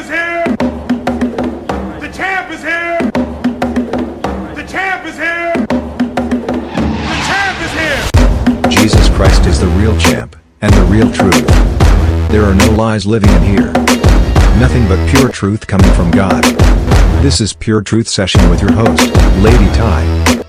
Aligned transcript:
is 0.00 0.08
here. 0.08 0.44
The 2.00 2.10
champ 2.14 2.50
is 2.50 2.62
here. 2.62 2.98
The 4.54 4.66
champ 4.66 5.04
is 5.04 5.16
here. 5.16 5.52
The 7.06 7.18
champ 7.28 7.58
is 7.60 7.72
here. 7.78 8.70
Jesus 8.70 9.10
Christ 9.10 9.44
is 9.44 9.60
the 9.60 9.66
real 9.78 9.96
champ, 9.98 10.36
and 10.62 10.72
the 10.72 10.84
real 10.84 11.12
truth. 11.12 11.46
There 12.30 12.44
are 12.44 12.54
no 12.54 12.70
lies 12.70 13.04
living 13.04 13.30
in 13.30 13.42
here. 13.42 13.72
Nothing 14.58 14.88
but 14.88 15.06
pure 15.10 15.28
truth 15.28 15.66
coming 15.66 15.92
from 15.92 16.10
God. 16.10 16.44
This 17.22 17.42
is 17.42 17.52
Pure 17.52 17.82
Truth 17.82 18.08
Session 18.08 18.48
with 18.48 18.62
your 18.62 18.72
host, 18.72 19.14
Lady 19.42 19.66
Ty. 19.74 20.39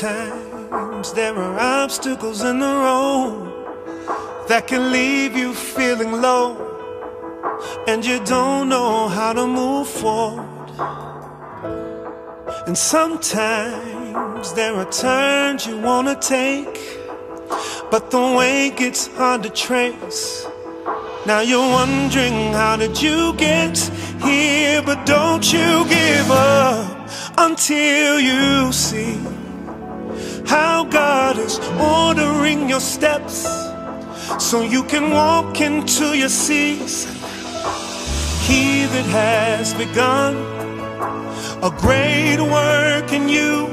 Sometimes 0.00 1.12
there 1.12 1.36
are 1.36 1.60
obstacles 1.60 2.42
in 2.42 2.58
the 2.58 2.74
road 2.86 4.48
that 4.48 4.66
can 4.66 4.90
leave 4.90 5.36
you 5.36 5.52
feeling 5.52 6.22
low, 6.22 6.56
and 7.86 8.02
you 8.02 8.18
don't 8.24 8.70
know 8.70 9.08
how 9.08 9.34
to 9.34 9.46
move 9.46 9.86
forward. 9.86 10.70
And 12.66 12.78
sometimes 12.78 14.54
there 14.54 14.74
are 14.74 14.90
turns 14.90 15.66
you 15.66 15.76
wanna 15.76 16.14
take, 16.14 16.80
but 17.90 18.10
the 18.10 18.24
way 18.38 18.70
gets 18.70 19.06
hard 19.18 19.42
to 19.42 19.50
trace. 19.50 20.46
Now 21.26 21.40
you're 21.40 21.72
wondering 21.78 22.54
how 22.54 22.76
did 22.76 23.02
you 23.02 23.34
get 23.34 23.76
here, 24.24 24.80
but 24.80 25.04
don't 25.04 25.44
you 25.52 25.84
give 25.84 26.30
up 26.30 27.10
until 27.36 28.18
you 28.18 28.72
see 28.72 29.39
how 30.46 30.84
God 30.84 31.38
is 31.38 31.58
ordering 31.78 32.68
your 32.68 32.80
steps 32.80 33.46
so 34.38 34.62
you 34.62 34.82
can 34.84 35.10
walk 35.10 35.60
into 35.60 36.16
your 36.16 36.28
season. 36.28 37.14
He 38.46 38.84
that 38.86 39.06
has 39.06 39.74
begun 39.74 40.36
a 41.62 41.70
great 41.70 42.40
work 42.40 43.12
in 43.12 43.28
you 43.28 43.66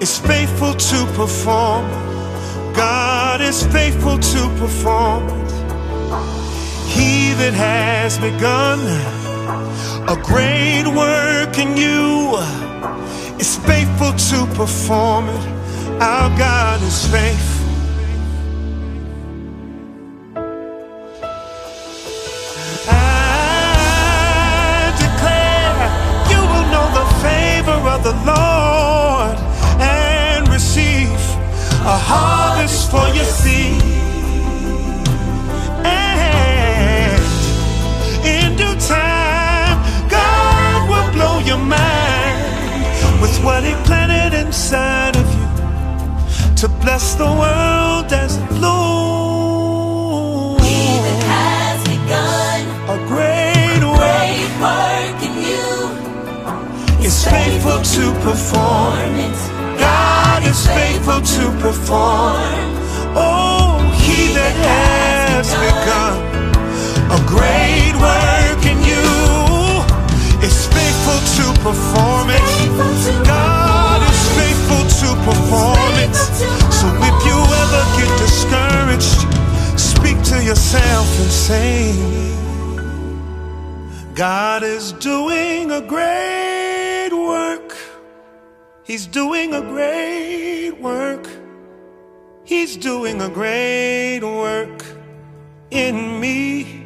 is 0.00 0.18
faithful 0.18 0.74
to 0.74 1.06
perform. 1.14 1.84
God 2.74 3.40
is 3.40 3.64
faithful 3.66 4.18
to 4.18 4.40
perform. 4.58 5.28
He 6.88 7.32
that 7.34 7.54
has 7.54 8.18
begun 8.18 8.80
a 10.08 10.16
great 10.22 10.86
work 10.86 11.58
in 11.58 11.76
you 11.76 12.36
is 13.44 13.56
faithful 13.66 14.12
to 14.12 14.46
perform 14.54 15.28
it. 15.28 15.44
Our 16.00 16.30
God 16.38 16.82
is 16.82 17.06
faithful. 17.08 17.53
Bless 46.84 47.14
the 47.14 47.24
world 47.24 48.12
as 48.12 48.36
it. 48.60 48.76
He 50.68 51.00
that 51.04 51.22
has 51.32 51.78
begun 51.88 52.60
A 52.94 52.98
great 53.08 53.80
work 53.80 54.00
great 54.04 54.52
work 54.60 55.18
in 55.28 55.34
you 55.48 55.68
is 57.06 57.16
faithful 57.24 57.80
to 57.96 58.04
perform. 58.26 59.12
it. 59.26 59.38
God 59.80 60.40
is 60.52 60.60
faithful 60.78 61.20
to 61.36 61.44
perform. 61.64 62.68
Oh, 63.16 63.80
he 64.04 64.20
that 64.38 64.56
has 64.68 65.46
begun 65.64 66.16
a 67.16 67.20
great 67.34 67.94
work 68.08 68.60
in 68.72 68.78
you 68.90 69.08
is 70.46 70.56
faithful 70.76 71.20
to 71.36 71.44
perform 71.66 72.13
to 80.34 80.44
yourself 80.44 81.08
and 81.20 81.30
say, 81.30 81.92
God 84.14 84.62
is 84.62 84.92
doing 84.92 85.70
a 85.70 85.80
great 85.80 87.10
work. 87.12 87.76
He's 88.82 89.06
doing 89.06 89.54
a 89.54 89.60
great 89.60 90.72
work. 90.80 91.28
He's 92.44 92.76
doing 92.76 93.20
a 93.20 93.28
great 93.28 94.22
work 94.22 94.84
in 95.70 96.20
me. 96.20 96.82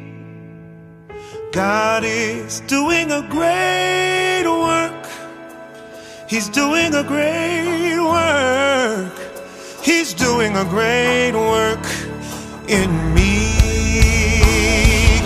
God 1.51 2.03
is 2.03 2.61
doing 2.61 3.11
a 3.11 3.23
great 3.29 4.45
work. 4.47 5.05
He's 6.29 6.49
doing 6.49 6.93
a 6.93 7.03
great 7.03 7.99
work. 7.99 9.17
He's 9.81 10.13
doing 10.13 10.55
a 10.55 10.65
great 10.65 11.33
work 11.33 11.85
in 12.67 12.89
me. 13.15 13.28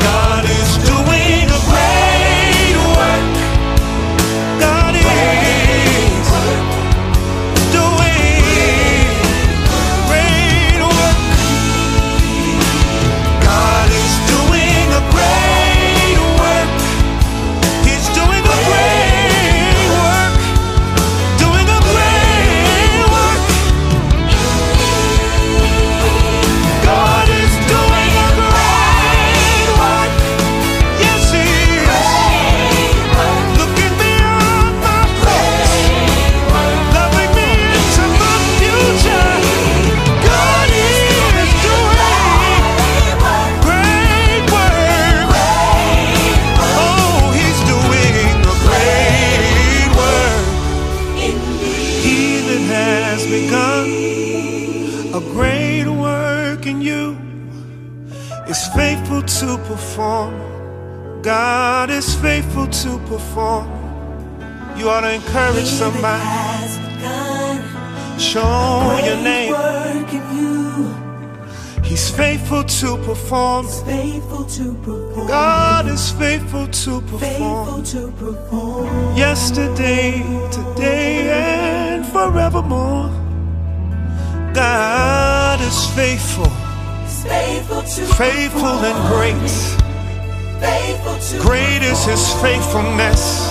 God 0.04 0.44
is 0.46 0.78
doing 0.90 1.48
a 1.48 1.60
great 1.70 2.03
to 65.66 65.70
encourage 65.70 65.94
somebody. 65.94 66.24
has 66.24 66.78
begun 66.80 68.20
Show 68.20 69.00
your 69.06 69.18
name. 69.18 69.52
work 69.52 70.14
in 70.14 70.38
you 70.38 70.54
He's 71.84 72.10
faithful 72.10 72.64
to 72.64 72.98
perform. 72.98 73.68
faithful 73.86 74.46
to 74.46 74.74
perform 74.76 75.28
God 75.28 75.88
is 75.88 76.12
faithful 76.12 76.68
to 76.68 77.02
faithful 77.02 77.20
perform. 77.20 77.84
to 77.84 78.12
perform 78.18 79.18
Yesterday, 79.18 80.22
today, 80.52 81.30
and 81.30 82.06
forevermore. 82.06 83.10
God 84.54 85.60
is 85.62 85.88
faithful, 85.96 86.50
faithful 87.28 87.82
to 87.82 88.06
faithful 88.16 88.80
and 88.90 89.00
great. 89.14 89.50
faithful 90.62 91.18
to 91.18 91.40
Great 91.42 91.82
is 91.84 92.06
his 92.06 92.34
faithfulness. 92.42 93.50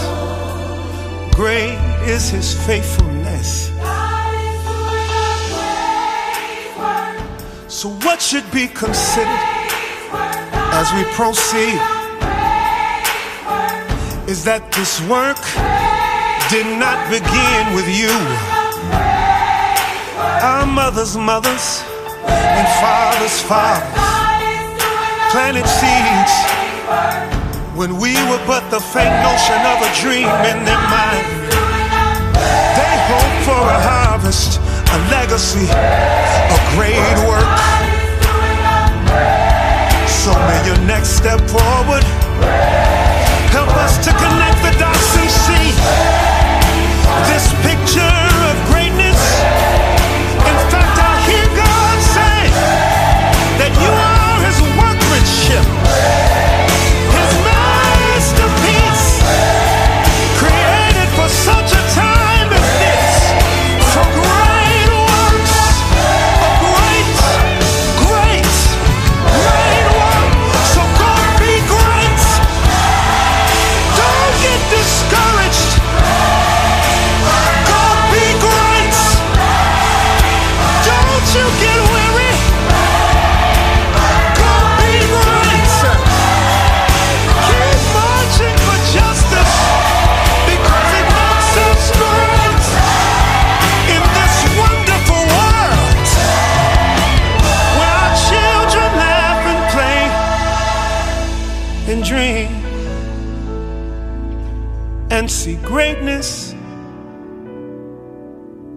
Great 1.34 1.78
is 2.04 2.30
his 2.30 2.54
faithfulness. 2.66 3.68
So, 7.68 7.90
what 8.04 8.20
should 8.20 8.48
be 8.50 8.66
considered 8.68 9.46
as 10.74 10.92
we 10.94 11.04
proceed 11.14 11.78
is 14.28 14.44
that 14.44 14.62
this 14.72 15.00
work 15.08 15.38
did 16.50 16.66
not 16.78 16.98
begin 17.10 17.74
with 17.74 17.88
you. 17.88 18.12
Our 20.42 20.66
mothers' 20.66 21.16
mothers 21.16 21.82
and 22.26 22.66
fathers' 22.82 23.40
fathers 23.42 24.02
planted 25.30 25.66
seeds 25.66 26.34
when 27.74 27.96
we 27.98 28.14
were 28.28 28.42
but 28.46 28.68
the 28.70 28.80
faint 28.80 29.14
notion 29.24 29.60
of 29.72 29.78
a 29.80 29.90
dream 30.02 30.28
in 30.50 30.64
their 30.64 30.82
mind. 30.90 31.41
For 33.44 33.50
a 33.50 33.80
harvest, 33.82 34.60
a 34.94 34.98
legacy, 35.10 35.66
a 35.66 36.58
great 36.74 37.16
work. 37.26 37.50
So 40.06 40.30
may 40.46 40.64
your 40.64 40.78
next 40.86 41.16
step 41.16 41.40
forward 41.50 42.04
help 43.50 43.74
us 43.76 43.98
to 44.04 44.12
connect 44.12 44.51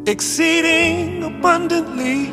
exceeding 0.08 1.24
abundantly 1.24 2.30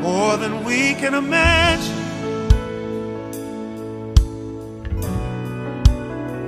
more 0.00 0.36
than 0.36 0.62
we 0.64 0.94
can 0.94 1.14
imagine. 1.14 1.96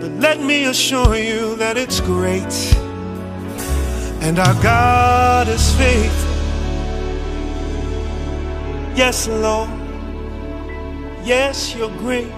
But 0.01 0.11
let 0.21 0.41
me 0.41 0.65
assure 0.65 1.17
you 1.17 1.57
that 1.57 1.77
it's 1.79 2.01
great, 2.01 2.53
and 4.21 4.39
our 4.39 4.55
God 4.63 5.49
is 5.49 5.75
faithful. 5.77 6.33
Yes, 8.95 9.29
Lord. 9.29 9.71
Yes, 11.25 11.75
you're 11.75 11.97
great. 11.99 12.29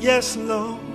Yes, 0.00 0.36
Lord. 0.36 0.87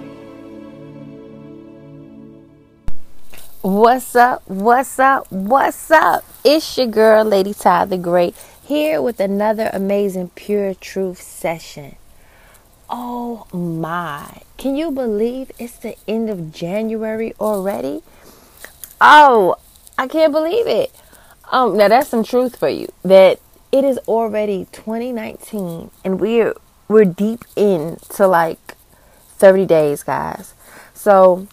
What's 3.63 4.13
up? 4.13 4.45
What's 4.45 4.99
up? 4.99 5.31
What's 5.31 5.89
up? 5.89 6.25
It's 6.43 6.77
your 6.77 6.87
girl, 6.87 7.23
Lady 7.23 7.53
Ty 7.53 7.85
the 7.85 7.97
Great, 7.97 8.35
here 8.61 9.01
with 9.01 9.21
another 9.21 9.69
amazing 9.71 10.31
Pure 10.35 10.73
Truth 10.73 11.21
session. 11.21 11.95
Oh 12.89 13.47
my. 13.53 14.41
Can 14.57 14.75
you 14.75 14.91
believe 14.91 15.49
it's 15.57 15.77
the 15.77 15.95
end 16.09 16.29
of 16.29 16.51
January 16.51 17.33
already? 17.39 18.03
Oh, 18.99 19.55
I 19.97 20.09
can't 20.09 20.33
believe 20.33 20.67
it. 20.67 20.91
Um, 21.49 21.77
now 21.77 21.87
that's 21.87 22.09
some 22.09 22.25
truth 22.25 22.57
for 22.57 22.67
you. 22.67 22.89
That 23.01 23.39
it 23.71 23.85
is 23.85 23.97
already 24.09 24.67
2019 24.73 25.89
and 26.03 26.19
we're 26.19 26.53
we're 26.89 27.05
deep 27.05 27.45
into 27.55 28.27
like 28.27 28.75
30 29.37 29.65
days, 29.65 30.03
guys. 30.03 30.53
So 30.93 31.47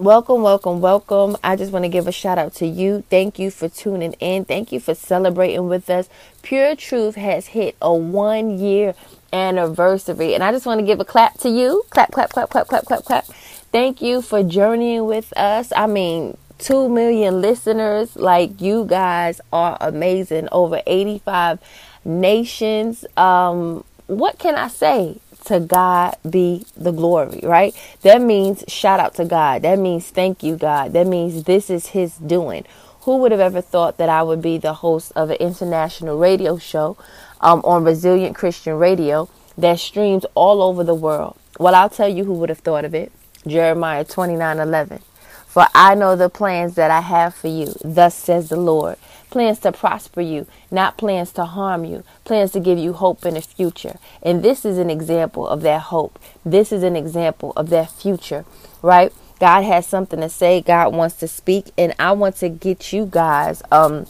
Welcome, 0.00 0.42
welcome, 0.42 0.80
welcome. 0.80 1.36
I 1.44 1.54
just 1.54 1.70
want 1.70 1.84
to 1.84 1.88
give 1.88 2.08
a 2.08 2.12
shout 2.12 2.36
out 2.36 2.52
to 2.54 2.66
you. 2.66 3.04
Thank 3.10 3.38
you 3.38 3.52
for 3.52 3.68
tuning 3.68 4.14
in. 4.14 4.44
Thank 4.44 4.72
you 4.72 4.80
for 4.80 4.92
celebrating 4.92 5.68
with 5.68 5.88
us. 5.88 6.08
Pure 6.42 6.74
Truth 6.76 7.14
has 7.14 7.46
hit 7.46 7.76
a 7.80 7.94
one 7.94 8.58
year 8.58 8.96
anniversary. 9.32 10.34
And 10.34 10.42
I 10.42 10.50
just 10.50 10.66
want 10.66 10.80
to 10.80 10.86
give 10.86 10.98
a 10.98 11.04
clap 11.04 11.38
to 11.40 11.48
you. 11.48 11.84
Clap, 11.90 12.10
clap, 12.10 12.30
clap, 12.30 12.50
clap, 12.50 12.66
clap, 12.66 12.86
clap, 12.86 13.04
clap. 13.04 13.24
Thank 13.70 14.02
you 14.02 14.20
for 14.20 14.42
journeying 14.42 15.06
with 15.06 15.32
us. 15.36 15.72
I 15.76 15.86
mean, 15.86 16.36
2 16.58 16.88
million 16.88 17.40
listeners. 17.40 18.16
Like, 18.16 18.60
you 18.60 18.86
guys 18.86 19.40
are 19.52 19.78
amazing. 19.80 20.48
Over 20.50 20.82
85 20.88 21.60
nations. 22.04 23.04
Um, 23.16 23.84
what 24.08 24.40
can 24.40 24.56
I 24.56 24.66
say? 24.66 25.20
To 25.46 25.60
God 25.60 26.16
be 26.28 26.66
the 26.76 26.92
glory, 26.92 27.40
right? 27.42 27.74
That 28.02 28.20
means 28.20 28.64
shout 28.68 29.00
out 29.00 29.14
to 29.16 29.24
God. 29.24 29.62
That 29.62 29.78
means 29.78 30.08
thank 30.08 30.42
you, 30.42 30.56
God. 30.56 30.92
That 30.92 31.06
means 31.06 31.44
this 31.44 31.70
is 31.70 31.88
His 31.88 32.16
doing. 32.16 32.64
Who 33.02 33.18
would 33.18 33.32
have 33.32 33.40
ever 33.40 33.60
thought 33.60 33.98
that 33.98 34.08
I 34.08 34.22
would 34.22 34.42
be 34.42 34.58
the 34.58 34.74
host 34.74 35.12
of 35.14 35.30
an 35.30 35.36
international 35.36 36.18
radio 36.18 36.58
show 36.58 36.96
um, 37.40 37.60
on 37.64 37.84
Resilient 37.84 38.34
Christian 38.34 38.74
Radio 38.74 39.28
that 39.58 39.78
streams 39.78 40.24
all 40.34 40.62
over 40.62 40.82
the 40.84 40.94
world? 40.94 41.36
Well, 41.58 41.74
I'll 41.74 41.90
tell 41.90 42.08
you 42.08 42.24
who 42.24 42.34
would 42.34 42.48
have 42.48 42.58
thought 42.60 42.84
of 42.84 42.94
it. 42.94 43.12
Jeremiah 43.46 44.04
29 44.04 44.58
11. 44.58 45.00
For 45.46 45.66
I 45.74 45.94
know 45.94 46.16
the 46.16 46.30
plans 46.30 46.74
that 46.74 46.90
I 46.90 47.00
have 47.00 47.34
for 47.34 47.48
you, 47.48 47.74
thus 47.84 48.14
says 48.14 48.48
the 48.48 48.56
Lord 48.56 48.96
plans 49.34 49.58
to 49.58 49.72
prosper 49.72 50.20
you, 50.20 50.46
not 50.70 50.96
plans 50.96 51.32
to 51.32 51.44
harm 51.44 51.84
you, 51.84 52.04
plans 52.22 52.52
to 52.52 52.60
give 52.60 52.78
you 52.78 52.92
hope 52.92 53.26
in 53.26 53.34
the 53.34 53.42
future. 53.42 53.98
And 54.22 54.44
this 54.44 54.64
is 54.64 54.78
an 54.78 54.90
example 54.90 55.44
of 55.48 55.62
that 55.62 55.82
hope. 55.82 56.20
This 56.44 56.70
is 56.70 56.84
an 56.84 56.94
example 56.94 57.52
of 57.56 57.68
that 57.70 57.90
future, 57.90 58.44
right? 58.80 59.12
God 59.40 59.62
has 59.62 59.88
something 59.88 60.20
to 60.20 60.28
say. 60.28 60.60
God 60.60 60.94
wants 60.94 61.16
to 61.16 61.26
speak, 61.26 61.72
and 61.76 61.96
I 61.98 62.12
want 62.12 62.36
to 62.36 62.48
get 62.48 62.92
you 62.92 63.06
guys 63.06 63.60
um 63.72 64.06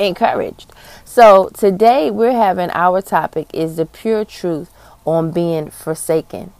encouraged. 0.00 0.72
So 1.04 1.48
today 1.54 2.10
we're 2.10 2.32
having 2.32 2.70
our 2.72 3.00
topic 3.02 3.46
is 3.54 3.76
the 3.76 3.86
pure 3.86 4.24
truth 4.24 4.68
on 5.04 5.30
being 5.30 5.70
forsaken. 5.70 6.52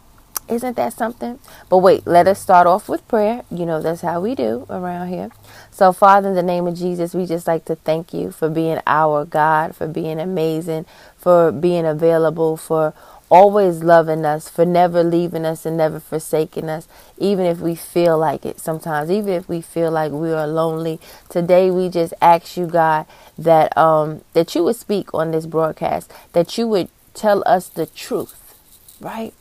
Isn't 0.47 0.75
that 0.77 0.93
something? 0.93 1.39
But 1.69 1.79
wait, 1.79 2.05
let 2.05 2.27
us 2.27 2.39
start 2.39 2.67
off 2.67 2.87
with 2.87 3.07
prayer. 3.07 3.43
You 3.49 3.65
know, 3.65 3.81
that's 3.81 4.01
how 4.01 4.21
we 4.21 4.35
do 4.35 4.67
around 4.69 5.07
here. 5.07 5.31
So, 5.71 5.91
Father, 5.91 6.29
in 6.29 6.35
the 6.35 6.43
name 6.43 6.67
of 6.67 6.75
Jesus, 6.75 7.15
we 7.15 7.25
just 7.25 7.47
like 7.47 7.65
to 7.65 7.75
thank 7.75 8.13
you 8.13 8.31
for 8.31 8.47
being 8.47 8.79
our 8.85 9.25
God, 9.25 9.75
for 9.75 9.87
being 9.87 10.19
amazing, 10.19 10.85
for 11.17 11.51
being 11.51 11.85
available, 11.85 12.57
for 12.57 12.93
always 13.29 13.83
loving 13.83 14.23
us, 14.23 14.47
for 14.47 14.65
never 14.65 15.03
leaving 15.03 15.45
us 15.45 15.65
and 15.65 15.77
never 15.77 15.99
forsaking 15.99 16.69
us, 16.69 16.87
even 17.17 17.45
if 17.47 17.59
we 17.59 17.73
feel 17.73 18.17
like 18.17 18.45
it 18.45 18.59
sometimes, 18.59 19.09
even 19.09 19.33
if 19.33 19.49
we 19.49 19.61
feel 19.61 19.89
like 19.89 20.11
we 20.11 20.31
are 20.31 20.47
lonely. 20.47 20.99
Today 21.27 21.71
we 21.71 21.89
just 21.89 22.13
ask 22.21 22.55
you, 22.55 22.67
God, 22.67 23.07
that 23.37 23.75
um 23.75 24.21
that 24.33 24.53
you 24.53 24.63
would 24.63 24.75
speak 24.75 25.11
on 25.13 25.31
this 25.31 25.47
broadcast, 25.47 26.11
that 26.33 26.55
you 26.57 26.67
would 26.67 26.89
tell 27.15 27.41
us 27.47 27.67
the 27.67 27.87
truth, 27.87 28.55
right? 29.01 29.33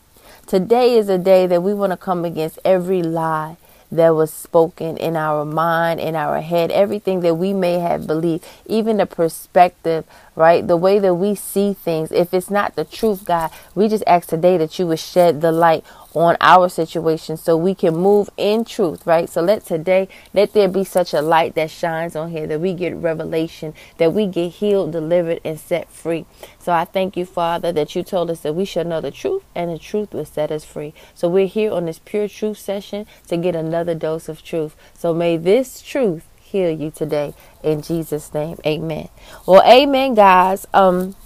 Today 0.46 0.98
is 0.98 1.08
a 1.08 1.16
day 1.16 1.46
that 1.46 1.62
we 1.62 1.72
want 1.72 1.92
to 1.92 1.96
come 1.96 2.24
against 2.24 2.58
every 2.66 3.02
lie 3.02 3.56
that 3.90 4.10
was 4.10 4.30
spoken 4.32 4.98
in 4.98 5.16
our 5.16 5.44
mind, 5.44 6.00
in 6.00 6.14
our 6.14 6.42
head, 6.42 6.70
everything 6.70 7.20
that 7.20 7.36
we 7.36 7.54
may 7.54 7.78
have 7.78 8.06
believed, 8.06 8.44
even 8.66 8.98
the 8.98 9.06
perspective, 9.06 10.04
right? 10.36 10.66
The 10.66 10.76
way 10.76 10.98
that 10.98 11.14
we 11.14 11.34
see 11.34 11.72
things. 11.72 12.12
If 12.12 12.34
it's 12.34 12.50
not 12.50 12.76
the 12.76 12.84
truth, 12.84 13.24
God, 13.24 13.50
we 13.74 13.88
just 13.88 14.04
ask 14.06 14.28
today 14.28 14.58
that 14.58 14.78
you 14.78 14.86
would 14.88 14.98
shed 14.98 15.40
the 15.40 15.52
light 15.52 15.82
on 16.14 16.36
our 16.40 16.68
situation 16.68 17.36
so 17.36 17.56
we 17.56 17.74
can 17.74 17.94
move 17.94 18.30
in 18.36 18.64
truth, 18.64 19.06
right? 19.06 19.28
So 19.28 19.42
let 19.42 19.64
today, 19.64 20.08
let 20.32 20.52
there 20.52 20.68
be 20.68 20.84
such 20.84 21.12
a 21.12 21.20
light 21.20 21.54
that 21.56 21.70
shines 21.70 22.14
on 22.16 22.30
here 22.30 22.46
that 22.46 22.60
we 22.60 22.72
get 22.72 22.94
revelation, 22.96 23.74
that 23.98 24.12
we 24.12 24.26
get 24.26 24.48
healed, 24.48 24.92
delivered, 24.92 25.40
and 25.44 25.58
set 25.58 25.90
free. 25.90 26.24
So 26.58 26.72
I 26.72 26.84
thank 26.84 27.16
you, 27.16 27.26
Father, 27.26 27.72
that 27.72 27.94
you 27.94 28.02
told 28.02 28.30
us 28.30 28.40
that 28.40 28.54
we 28.54 28.64
shall 28.64 28.84
know 28.84 29.00
the 29.00 29.10
truth 29.10 29.42
and 29.54 29.70
the 29.70 29.78
truth 29.78 30.12
will 30.12 30.24
set 30.24 30.50
us 30.50 30.64
free. 30.64 30.94
So 31.14 31.28
we're 31.28 31.46
here 31.46 31.72
on 31.72 31.86
this 31.86 31.98
pure 31.98 32.28
truth 32.28 32.58
session 32.58 33.06
to 33.28 33.36
get 33.36 33.56
another 33.56 33.94
dose 33.94 34.28
of 34.28 34.42
truth. 34.42 34.76
So 34.96 35.12
may 35.12 35.36
this 35.36 35.82
truth 35.82 36.24
heal 36.40 36.70
you 36.70 36.90
today 36.92 37.34
in 37.62 37.82
Jesus' 37.82 38.32
name. 38.32 38.58
Amen. 38.64 39.08
Well, 39.46 39.62
amen, 39.68 40.14
guys. 40.14 40.66
Um, 40.72 41.16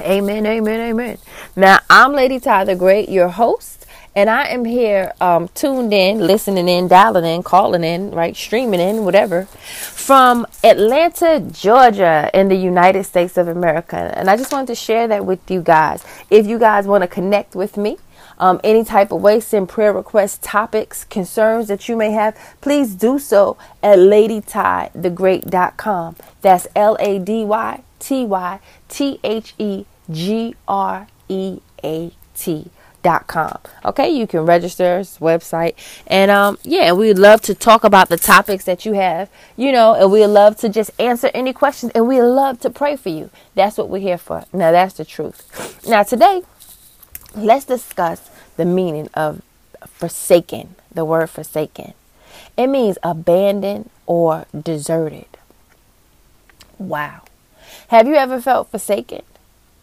Amen, 0.00 0.46
amen, 0.46 0.80
amen. 0.90 1.18
Now, 1.56 1.80
I'm 1.90 2.12
Lady 2.12 2.38
Ty 2.38 2.64
the 2.64 2.76
Great, 2.76 3.08
your 3.08 3.28
host, 3.28 3.77
and 4.14 4.28
I 4.28 4.48
am 4.48 4.64
here 4.64 5.12
um, 5.20 5.48
tuned 5.48 5.92
in, 5.92 6.18
listening 6.18 6.68
in, 6.68 6.88
dialing 6.88 7.24
in, 7.24 7.42
calling 7.42 7.84
in, 7.84 8.10
right, 8.10 8.36
streaming 8.36 8.80
in, 8.80 9.04
whatever, 9.04 9.44
from 9.44 10.46
Atlanta, 10.64 11.40
Georgia, 11.40 12.30
in 12.34 12.48
the 12.48 12.56
United 12.56 13.04
States 13.04 13.36
of 13.36 13.48
America. 13.48 14.12
And 14.16 14.28
I 14.28 14.36
just 14.36 14.52
wanted 14.52 14.68
to 14.68 14.74
share 14.74 15.08
that 15.08 15.24
with 15.24 15.50
you 15.50 15.62
guys. 15.62 16.04
If 16.30 16.46
you 16.46 16.58
guys 16.58 16.86
want 16.86 17.02
to 17.02 17.08
connect 17.08 17.54
with 17.54 17.76
me, 17.76 17.98
um, 18.38 18.60
any 18.62 18.84
type 18.84 19.12
of 19.12 19.20
way, 19.20 19.40
send 19.40 19.68
prayer 19.68 19.92
requests, 19.92 20.38
topics, 20.40 21.04
concerns 21.04 21.68
that 21.68 21.88
you 21.88 21.96
may 21.96 22.12
have, 22.12 22.38
please 22.60 22.94
do 22.94 23.18
so 23.18 23.56
at 23.82 23.98
ladytythegreat.com. 23.98 26.16
That's 26.40 26.68
L 26.76 26.96
A 27.00 27.18
D 27.18 27.44
Y 27.44 27.82
T 27.98 28.24
Y 28.24 28.60
T 28.88 29.18
H 29.24 29.54
E 29.58 29.84
G 30.10 30.54
R 30.66 31.08
E 31.28 31.58
A 31.82 32.12
T 32.36 32.70
com. 33.02 33.58
Okay, 33.84 34.10
you 34.10 34.26
can 34.26 34.44
register 34.44 35.00
website 35.20 35.74
and 36.06 36.30
um 36.30 36.58
yeah, 36.62 36.92
we'd 36.92 37.18
love 37.18 37.40
to 37.42 37.54
talk 37.54 37.84
about 37.84 38.08
the 38.08 38.16
topics 38.16 38.64
that 38.64 38.84
you 38.84 38.94
have, 38.94 39.30
you 39.56 39.72
know, 39.72 39.94
and 39.94 40.10
we'd 40.10 40.26
love 40.26 40.56
to 40.58 40.68
just 40.68 40.90
answer 41.00 41.30
any 41.34 41.52
questions 41.52 41.92
and 41.94 42.06
we'd 42.08 42.22
love 42.22 42.60
to 42.60 42.70
pray 42.70 42.96
for 42.96 43.08
you. 43.08 43.30
That's 43.54 43.78
what 43.78 43.88
we're 43.88 44.00
here 44.00 44.18
for. 44.18 44.44
Now 44.52 44.72
that's 44.72 44.94
the 44.94 45.04
truth. 45.04 45.86
Now 45.86 46.02
today, 46.02 46.42
let's 47.34 47.64
discuss 47.64 48.30
the 48.56 48.64
meaning 48.64 49.08
of 49.14 49.42
forsaken, 49.86 50.74
the 50.92 51.04
word 51.04 51.30
forsaken. 51.30 51.94
It 52.56 52.66
means 52.66 52.98
abandoned 53.02 53.90
or 54.06 54.46
deserted. 54.60 55.26
Wow. 56.78 57.22
Have 57.88 58.06
you 58.06 58.14
ever 58.14 58.40
felt 58.40 58.70
forsaken? 58.70 59.22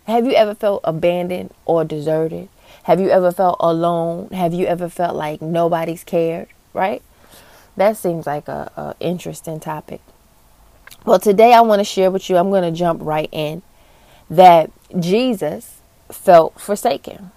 Have 0.08 0.26
you 0.26 0.34
ever 0.34 0.54
felt 0.54 0.82
abandoned 0.84 1.54
or 1.66 1.84
deserted? 1.84 2.50
Have 2.84 3.00
you 3.00 3.10
ever 3.10 3.32
felt 3.32 3.58
alone? 3.60 4.30
Have 4.30 4.54
you 4.54 4.66
ever 4.66 4.90
felt 4.90 5.16
like 5.16 5.42
nobody's 5.42 6.04
cared? 6.04 6.48
Right? 6.74 7.02
That 7.78 7.98
seems 7.98 8.26
like 8.26 8.48
a, 8.48 8.72
a 8.76 8.96
interesting 9.00 9.60
topic. 9.60 10.02
Well, 11.06 11.20
today 11.20 11.54
I 11.54 11.62
want 11.62 11.80
to 11.80 11.84
share 11.84 12.10
with 12.10 12.30
you. 12.30 12.38
I'm 12.38 12.50
going 12.50 12.64
to 12.64 12.78
jump 12.78 13.02
right 13.04 13.30
in 13.32 13.62
that 14.30 14.72
Jesus 15.00 15.82
felt 16.12 16.60
forsaken. 16.60 17.32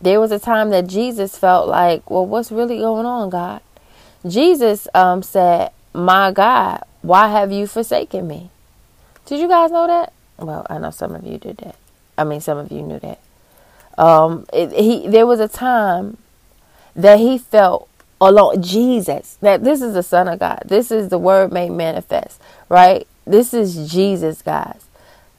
There 0.00 0.20
was 0.20 0.30
a 0.30 0.38
time 0.38 0.70
that 0.70 0.86
Jesus 0.86 1.36
felt 1.36 1.68
like, 1.68 2.08
well, 2.10 2.26
what's 2.26 2.52
really 2.52 2.78
going 2.78 3.06
on, 3.06 3.30
God? 3.30 3.62
Jesus 4.26 4.88
um, 4.94 5.22
said, 5.22 5.70
My 5.92 6.30
God, 6.32 6.82
why 7.02 7.28
have 7.28 7.52
you 7.52 7.66
forsaken 7.66 8.26
me? 8.26 8.50
Did 9.26 9.40
you 9.40 9.48
guys 9.48 9.70
know 9.70 9.86
that? 9.86 10.12
Well, 10.38 10.66
I 10.68 10.78
know 10.78 10.90
some 10.90 11.14
of 11.14 11.24
you 11.24 11.38
did 11.38 11.58
that. 11.58 11.76
I 12.16 12.24
mean, 12.24 12.40
some 12.40 12.58
of 12.58 12.70
you 12.70 12.82
knew 12.82 12.98
that. 13.00 13.20
Um, 13.98 14.46
it, 14.52 14.72
he 14.72 15.08
there 15.08 15.26
was 15.26 15.40
a 15.40 15.48
time 15.48 16.16
that 16.94 17.18
he 17.18 17.36
felt 17.36 17.88
alone. 18.20 18.62
Jesus, 18.62 19.36
that 19.40 19.64
this 19.64 19.82
is 19.82 19.94
the 19.94 20.02
Son 20.02 20.28
of 20.28 20.38
God. 20.38 20.62
This 20.64 20.90
is 20.90 21.08
the 21.08 21.18
Word 21.18 21.52
made 21.52 21.70
manifest, 21.70 22.40
right? 22.68 23.06
This 23.26 23.52
is 23.52 23.92
Jesus, 23.92 24.40
guys. 24.40 24.86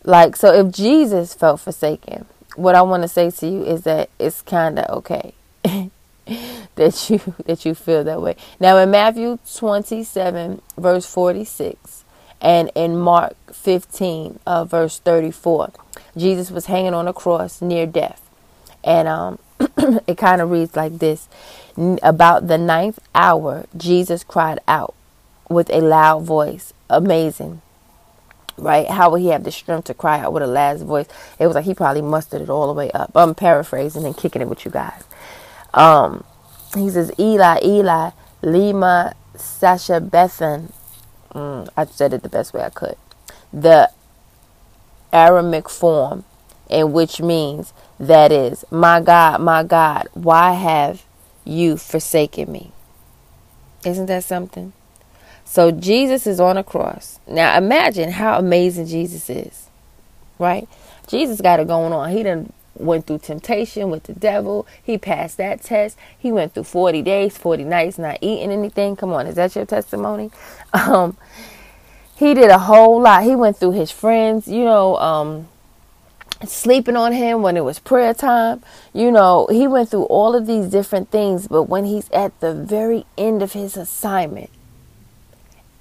Like, 0.04 0.36
so 0.36 0.54
if 0.54 0.72
Jesus 0.72 1.34
felt 1.34 1.62
forsaken, 1.62 2.26
what 2.56 2.76
I 2.76 2.82
want 2.82 3.04
to 3.04 3.10
say 3.10 3.32
to 3.32 3.48
you 3.48 3.64
is 3.64 3.84
that 3.84 4.10
it's 4.20 4.42
kind 4.42 4.78
of 4.78 4.98
okay 4.98 5.34
that 5.64 7.10
you 7.10 7.36
that 7.46 7.66
you 7.66 7.74
feel 7.74 8.04
that 8.04 8.22
way. 8.22 8.36
Now, 8.60 8.78
in 8.78 8.92
Matthew 8.92 9.40
twenty-seven, 9.56 10.62
verse 10.78 11.06
forty-six 11.06 12.04
and 12.42 12.72
in 12.76 12.98
Mark 12.98 13.36
15, 13.54 14.40
uh, 14.46 14.66
verse 14.66 15.00
34. 15.00 15.72
Jesus 16.16 16.52
was 16.52 16.68
hanging 16.68 16.94
on 16.94 17.08
a 17.08 17.14
cross 17.14 17.62
near 17.62 17.86
death. 17.86 18.29
And 18.84 19.08
um, 19.08 19.40
it 20.08 20.18
kind 20.18 20.42
of 20.42 20.52
reads 20.52 20.76
like 20.76 21.00
this 21.00 21.28
About 22.02 22.48
the 22.48 22.58
ninth 22.58 23.00
hour, 23.14 23.66
Jesus 23.76 24.24
cried 24.24 24.60
out 24.68 24.94
with 25.50 25.70
a 25.72 25.82
loud 25.82 26.24
voice. 26.24 26.74
Amazing. 26.90 27.62
Right? 28.58 28.90
How 28.90 29.10
would 29.10 29.22
he 29.22 29.28
have 29.28 29.44
the 29.44 29.52
strength 29.52 29.86
to 29.86 29.94
cry 29.94 30.20
out 30.20 30.34
with 30.34 30.44
a 30.44 30.48
loud 30.48 30.80
voice? 30.80 31.08
It 31.40 31.48
was 31.48 31.56
like 31.56 31.66
he 31.66 31.74
probably 31.74 32.02
mustered 32.02 32.42
it 32.42 32.50
all 32.50 32.68
the 32.68 32.74
way 32.74 32.92
up. 32.92 33.12
I'm 33.16 33.34
paraphrasing 33.34 34.06
and 34.06 34.18
kicking 34.18 34.42
it 34.42 34.50
with 34.50 34.66
you 34.66 34.72
guys. 34.72 35.04
Um, 35.74 36.24
he 36.76 36.90
says, 36.90 37.12
Eli, 37.18 37.60
Eli, 37.64 38.12
Lima, 38.42 39.16
Sasha 39.36 40.02
Bethan. 40.02 40.72
Mm, 41.34 41.70
I 41.78 41.86
said 41.86 42.14
it 42.14 42.24
the 42.24 42.30
best 42.30 42.54
way 42.54 42.62
I 42.62 42.70
could. 42.70 42.96
The 43.54 43.90
Aramaic 45.14 45.70
form, 45.70 46.26
in 46.70 46.94
which 46.94 47.20
means 47.22 47.74
that 48.00 48.32
is, 48.32 48.64
my 48.72 49.02
God, 49.02 49.42
my 49.42 49.64
God, 49.64 50.08
why 50.14 50.54
have 50.54 51.04
you 51.44 51.78
forsaken 51.78 52.52
me? 52.52 52.72
Isn't 53.86 54.06
that 54.08 54.24
something? 54.24 54.74
So 55.46 55.72
Jesus 55.72 56.28
is 56.28 56.40
on 56.40 56.58
a 56.58 56.64
cross. 56.64 57.20
Now 57.28 57.58
imagine 57.58 58.12
how 58.12 58.38
amazing 58.38 58.86
Jesus 58.86 59.30
is. 59.30 59.68
Right? 60.38 60.68
Jesus 61.08 61.42
got 61.42 61.60
it 61.60 61.68
going 61.68 61.92
on. 61.92 62.12
He 62.12 62.22
done 62.24 62.54
went 62.76 63.08
through 63.08 63.20
temptation 63.20 63.90
with 63.90 64.04
the 64.04 64.14
devil. 64.14 64.66
He 64.82 64.98
passed 64.98 65.38
that 65.38 65.62
test. 65.62 65.98
He 66.18 66.32
went 66.32 66.54
through 66.54 66.64
40 66.64 67.02
days, 67.02 67.38
40 67.38 67.64
nights 67.64 67.98
not 67.98 68.20
eating 68.22 68.52
anything. 68.52 68.96
Come 68.96 69.12
on, 69.12 69.28
is 69.28 69.36
that 69.36 69.56
your 69.56 69.66
testimony? 69.66 70.32
Um 70.74 71.18
he 72.16 72.34
did 72.34 72.50
a 72.50 72.60
whole 72.60 73.02
lot. 73.02 73.24
He 73.24 73.34
went 73.34 73.56
through 73.58 73.72
his 73.72 73.92
friends, 73.92 74.48
you 74.48 74.66
know, 74.66 74.98
um 74.98 75.48
sleeping 76.48 76.96
on 76.96 77.12
him 77.14 77.42
when 77.42 77.58
it 77.58 77.64
was 77.64 77.80
prayer 77.80 78.14
time. 78.14 78.64
You 78.94 79.12
know, 79.12 79.48
he 79.52 79.68
went 79.68 79.90
through 79.90 80.04
all 80.04 80.36
of 80.36 80.48
these 80.48 80.68
different 80.68 81.12
things, 81.12 81.48
but 81.48 81.64
when 81.64 81.86
he's 81.86 82.10
at 82.12 82.40
the 82.40 82.54
very 82.54 83.06
end 83.18 83.44
of 83.44 83.54
his 83.54 83.76
assignment 83.76 84.50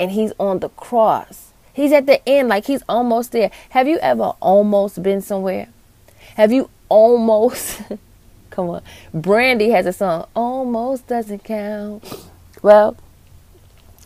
and 0.00 0.10
he's 0.12 0.32
on 0.38 0.60
the 0.60 0.68
cross, 0.70 1.52
he's 1.72 1.92
at 1.92 2.06
the 2.06 2.26
end, 2.28 2.48
like 2.48 2.66
he's 2.66 2.82
almost 2.88 3.32
there. 3.32 3.50
Have 3.70 3.86
you 3.86 3.98
ever 3.98 4.32
almost 4.40 5.02
been 5.02 5.20
somewhere? 5.20 5.68
Have 6.36 6.52
you 6.52 6.70
almost, 6.88 7.82
come 8.50 8.70
on, 8.70 8.82
Brandy 9.14 9.70
has 9.70 9.86
a 9.86 9.92
song, 9.92 10.26
almost 10.34 11.06
doesn't 11.06 11.44
count. 11.44 12.04
Well, 12.62 12.96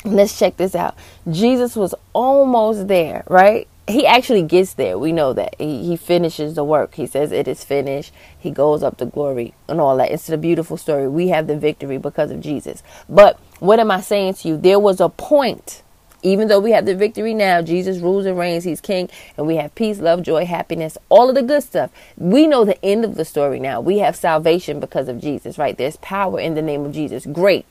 let's 0.05 0.39
check 0.39 0.57
this 0.57 0.75
out. 0.75 0.97
Jesus 1.31 1.77
was 1.77 1.95
almost 2.13 2.89
there, 2.89 3.25
right? 3.29 3.69
He 3.89 4.07
actually 4.07 4.43
gets 4.43 4.75
there. 4.75 4.97
We 4.97 5.13
know 5.13 5.33
that 5.33 5.57
he, 5.59 5.85
he 5.85 5.97
finishes 5.97 6.55
the 6.55 6.65
work. 6.65 6.95
He 6.95 7.07
says 7.07 7.33
it 7.33 7.49
is 7.49 7.65
finished. 7.65 8.13
He 8.39 8.51
goes 8.51 8.83
up 8.83 8.99
to 8.99 9.07
glory 9.07 9.55
and 9.69 9.81
all 9.81 9.97
that. 9.97 10.11
It's 10.11 10.29
a 10.31 10.37
beautiful 10.39 10.77
story. 10.77 11.09
We 11.09 11.29
have 11.29 11.47
the 11.47 11.57
victory 11.57 11.99
because 11.99 12.31
of 12.31 12.41
Jesus. 12.41 12.83
But 13.09 13.39
what 13.59 13.81
am 13.81 13.91
I 13.91 14.01
saying 14.01 14.35
to 14.35 14.49
you? 14.49 14.57
There 14.57 14.79
was 14.79 15.01
a 15.01 15.09
point, 15.09 15.83
even 16.23 16.47
though 16.47 16.61
we 16.61 16.71
have 16.73 16.87
the 16.87 16.95
victory 16.95 17.35
now, 17.35 17.61
Jesus 17.61 17.99
rules 17.99 18.25
and 18.25 18.39
reigns. 18.39 18.65
He's 18.65 18.81
king, 18.81 19.11
and 19.37 19.47
we 19.47 19.57
have 19.57 19.75
peace, 19.75 19.99
love, 19.99 20.23
joy, 20.23 20.47
happiness, 20.47 20.97
all 21.09 21.29
of 21.29 21.35
the 21.35 21.43
good 21.43 21.65
stuff. 21.65 21.91
We 22.17 22.47
know 22.47 22.65
the 22.65 22.83
end 22.85 23.05
of 23.05 23.17
the 23.17 23.25
story 23.25 23.59
now. 23.59 23.81
We 23.81 23.99
have 23.99 24.15
salvation 24.15 24.79
because 24.79 25.09
of 25.09 25.21
Jesus, 25.21 25.59
right? 25.59 25.77
There's 25.77 25.97
power 25.97 26.39
in 26.39 26.55
the 26.55 26.63
name 26.63 26.85
of 26.85 26.93
Jesus. 26.93 27.27
Great. 27.27 27.67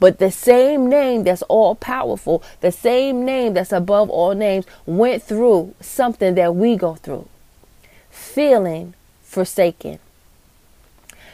But 0.00 0.18
the 0.18 0.30
same 0.30 0.88
name 0.88 1.24
that's 1.24 1.42
all 1.42 1.74
powerful, 1.74 2.42
the 2.62 2.72
same 2.72 3.24
name 3.24 3.54
that's 3.54 3.70
above 3.70 4.10
all 4.10 4.34
names, 4.34 4.64
went 4.86 5.22
through 5.22 5.74
something 5.80 6.34
that 6.34 6.56
we 6.56 6.76
go 6.76 6.94
through 6.94 7.28
feeling 8.10 8.94
forsaken, 9.22 9.98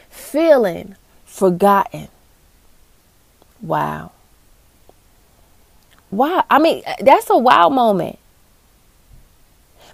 feeling 0.09 0.95
forgotten. 1.25 2.07
Wow. 3.61 4.11
Wow. 6.11 6.45
I 6.49 6.59
mean, 6.59 6.83
that's 7.01 7.29
a 7.29 7.37
wow 7.37 7.69
moment. 7.69 8.19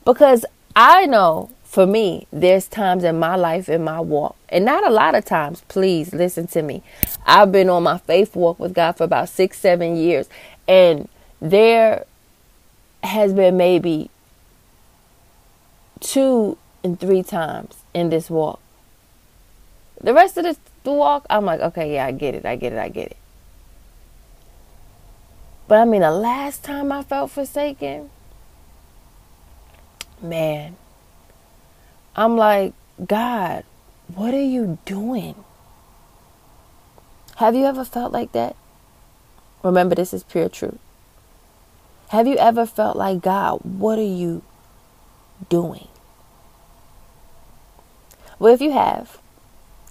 Because 0.06 0.46
I 0.76 1.06
know 1.06 1.50
for 1.74 1.88
me, 1.88 2.28
there's 2.32 2.68
times 2.68 3.04
in 3.04 3.18
my 3.18 3.36
life, 3.36 3.68
in 3.68 3.84
my 3.84 4.00
walk, 4.00 4.36
and 4.48 4.64
not 4.64 4.86
a 4.86 4.92
lot 4.92 5.16
of 5.16 5.26
times, 5.26 5.64
please 5.70 6.14
listen 6.14 6.46
to 6.46 6.62
me. 6.62 6.84
I've 7.26 7.52
been 7.52 7.68
on 7.68 7.82
my 7.82 7.98
faith 7.98 8.36
walk 8.36 8.60
with 8.60 8.76
God 8.76 8.92
for 8.92 9.06
about 9.06 9.28
six, 9.28 9.58
seven 9.58 9.96
years, 9.98 10.30
and 10.68 11.10
there 11.42 12.06
has 13.04 13.34
been 13.34 13.58
maybe 13.58 14.12
two 16.00 16.60
and 16.84 17.00
three 17.00 17.24
times 17.24 17.78
in 17.92 18.12
this 18.12 18.30
walk. 18.30 18.60
The 20.00 20.14
rest 20.14 20.38
of 20.38 20.44
the, 20.44 20.92
walk, 20.92 21.26
I'm 21.28 21.44
like, 21.44 21.60
okay, 21.60 21.92
yeah, 21.96 22.06
I 22.06 22.12
get 22.12 22.36
it, 22.36 22.46
I 22.46 22.56
get 22.56 22.74
it, 22.74 22.78
I 22.78 22.90
get 22.90 23.08
it. 23.08 23.18
But 25.68 25.80
I 25.80 25.86
mean, 25.86 26.02
the 26.02 26.12
last 26.12 26.64
time 26.64 26.92
I 26.92 27.02
felt 27.02 27.32
forsaken, 27.32 28.12
man, 30.22 30.76
I'm 32.16 32.38
like, 32.38 32.74
God, 33.06 33.64
what 34.14 34.34
are 34.34 34.42
you 34.42 34.78
doing? 34.86 35.36
Have 37.38 37.56
you 37.56 37.66
ever 37.66 37.84
felt 37.84 38.12
like 38.14 38.32
that? 38.34 38.56
Remember, 39.64 39.96
this 39.96 40.14
is 40.14 40.24
pure 40.24 40.50
truth. 40.50 40.78
Have 42.10 42.28
you 42.28 42.36
ever 42.38 42.66
felt 42.66 42.96
like, 42.96 43.22
God, 43.22 43.62
what 43.64 43.98
are 43.98 44.02
you 44.02 44.44
doing? 45.50 45.88
Well, 48.38 48.54
if 48.54 48.62
you 48.62 48.72
have, 48.72 49.18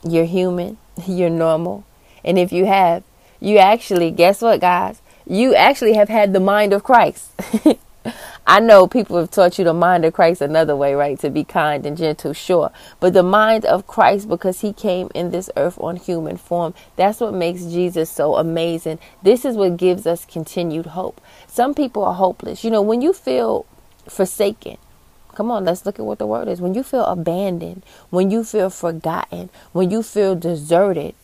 you're 0.07 0.25
human, 0.25 0.79
you're 1.07 1.31
normal. 1.31 1.85
And 2.25 2.39
if 2.39 2.53
you 2.53 2.67
have, 2.67 3.03
you 3.41 3.59
actually, 3.59 4.13
guess 4.13 4.41
what, 4.41 4.61
guys? 4.61 5.03
You 5.27 5.55
actually 5.55 5.95
have 5.95 6.09
had 6.09 6.33
the 6.33 6.41
mind 6.41 6.73
of 6.73 6.85
Christ. 6.85 7.31
I 8.47 8.61
know 8.61 8.87
people 8.87 9.17
have 9.19 9.31
taught 9.31 9.59
you 9.59 9.65
the 9.65 9.75
mind 9.75 10.05
of 10.05 10.13
Christ 10.13 10.41
another 10.41 10.75
way, 10.75 10.95
right? 10.95 11.19
To 11.21 11.31
be 11.31 11.45
kind 11.45 11.87
and 11.87 11.97
gentle, 11.97 12.33
sure. 12.33 12.71
But 13.01 13.13
the 13.13 13.23
mind 13.23 13.65
of 13.65 13.87
Christ, 13.87 14.29
because 14.29 14.61
he 14.61 14.73
came 14.73 15.11
in 15.15 15.31
this 15.31 15.51
earth 15.57 15.79
on 15.79 15.97
human 15.97 16.37
form, 16.37 16.75
that's 16.97 17.21
what 17.21 17.35
makes 17.35 17.65
Jesus 17.65 18.11
so 18.11 18.37
amazing. 18.37 18.99
This 19.23 19.45
is 19.45 19.57
what 19.57 19.77
gives 19.77 20.07
us 20.07 20.25
continued 20.25 20.87
hope. 20.87 21.21
Some 21.47 21.75
people 21.75 22.05
are 22.05 22.15
hopeless. 22.15 22.65
You 22.65 22.71
know, 22.71 22.83
when 22.83 23.01
you 23.03 23.13
feel 23.13 23.67
forsaken, 24.09 24.79
Come 25.35 25.51
on, 25.51 25.65
let's 25.65 25.87
look 25.87 25.99
at 25.99 26.05
what 26.05 26.19
the 26.19 26.27
word 26.27 26.47
is. 26.49 26.61
When 26.61 26.75
you 26.75 26.83
feel 26.83 27.05
abandoned, 27.07 27.83
when 28.11 28.31
you 28.31 28.45
feel 28.45 28.69
forgotten, 28.69 29.49
when 29.73 29.91
you 29.91 30.03
feel 30.03 30.35
deserted, 30.35 31.15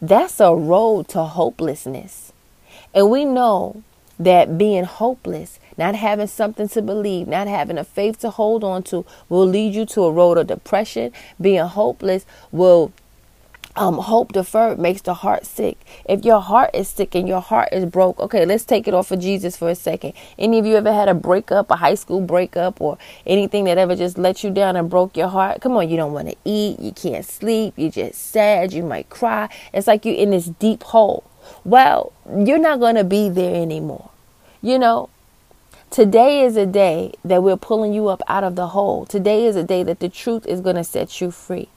that's 0.00 0.38
a 0.38 0.54
road 0.54 1.08
to 1.08 1.24
hopelessness. 1.24 2.32
And 2.94 3.10
we 3.10 3.24
know 3.24 3.82
that 4.18 4.56
being 4.56 4.84
hopeless, 4.84 5.58
not 5.76 5.94
having 5.94 6.26
something 6.26 6.68
to 6.68 6.82
believe, 6.82 7.26
not 7.28 7.48
having 7.48 7.78
a 7.78 7.84
faith 7.84 8.18
to 8.20 8.30
hold 8.30 8.64
on 8.64 8.82
to, 8.84 9.04
will 9.28 9.46
lead 9.46 9.74
you 9.74 9.86
to 9.86 10.04
a 10.04 10.12
road 10.12 10.38
of 10.38 10.46
depression. 10.46 11.12
Being 11.40 11.64
hopeless 11.64 12.26
will 12.52 12.92
um, 13.76 13.98
hope 13.98 14.32
deferred 14.32 14.78
makes 14.78 15.02
the 15.02 15.14
heart 15.14 15.44
sick. 15.44 15.78
If 16.08 16.24
your 16.24 16.40
heart 16.40 16.70
is 16.72 16.88
sick 16.88 17.14
and 17.14 17.28
your 17.28 17.40
heart 17.40 17.68
is 17.72 17.84
broke, 17.84 18.18
okay, 18.18 18.46
let's 18.46 18.64
take 18.64 18.88
it 18.88 18.94
off 18.94 19.10
of 19.10 19.20
Jesus 19.20 19.56
for 19.56 19.68
a 19.68 19.74
second. 19.74 20.14
Any 20.38 20.58
of 20.58 20.66
you 20.66 20.76
ever 20.76 20.92
had 20.92 21.08
a 21.08 21.14
breakup, 21.14 21.70
a 21.70 21.76
high 21.76 21.94
school 21.94 22.22
breakup, 22.22 22.80
or 22.80 22.96
anything 23.26 23.64
that 23.64 23.76
ever 23.76 23.94
just 23.94 24.16
let 24.16 24.42
you 24.42 24.50
down 24.50 24.76
and 24.76 24.88
broke 24.88 25.16
your 25.16 25.28
heart? 25.28 25.60
Come 25.60 25.76
on, 25.76 25.90
you 25.90 25.96
don't 25.96 26.12
want 26.12 26.28
to 26.30 26.36
eat, 26.44 26.80
you 26.80 26.92
can't 26.92 27.24
sleep, 27.24 27.74
you're 27.76 27.90
just 27.90 28.30
sad, 28.30 28.72
you 28.72 28.82
might 28.82 29.10
cry. 29.10 29.48
It's 29.74 29.86
like 29.86 30.06
you're 30.06 30.14
in 30.14 30.30
this 30.30 30.46
deep 30.46 30.82
hole. 30.82 31.24
Well, 31.64 32.12
you're 32.34 32.58
not 32.58 32.80
going 32.80 32.96
to 32.96 33.04
be 33.04 33.28
there 33.28 33.60
anymore. 33.60 34.10
You 34.62 34.78
know, 34.78 35.10
Today 35.90 36.44
is 36.44 36.56
a 36.56 36.66
day 36.66 37.14
that 37.24 37.42
we're 37.42 37.56
pulling 37.56 37.94
you 37.94 38.08
up 38.08 38.20
out 38.28 38.44
of 38.44 38.54
the 38.54 38.68
hole. 38.68 39.06
Today 39.06 39.46
is 39.46 39.56
a 39.56 39.64
day 39.64 39.82
that 39.84 40.00
the 40.00 40.10
truth 40.10 40.44
is 40.44 40.60
going 40.60 40.76
to 40.76 40.84
set 40.84 41.20
you 41.20 41.30
free. 41.30 41.68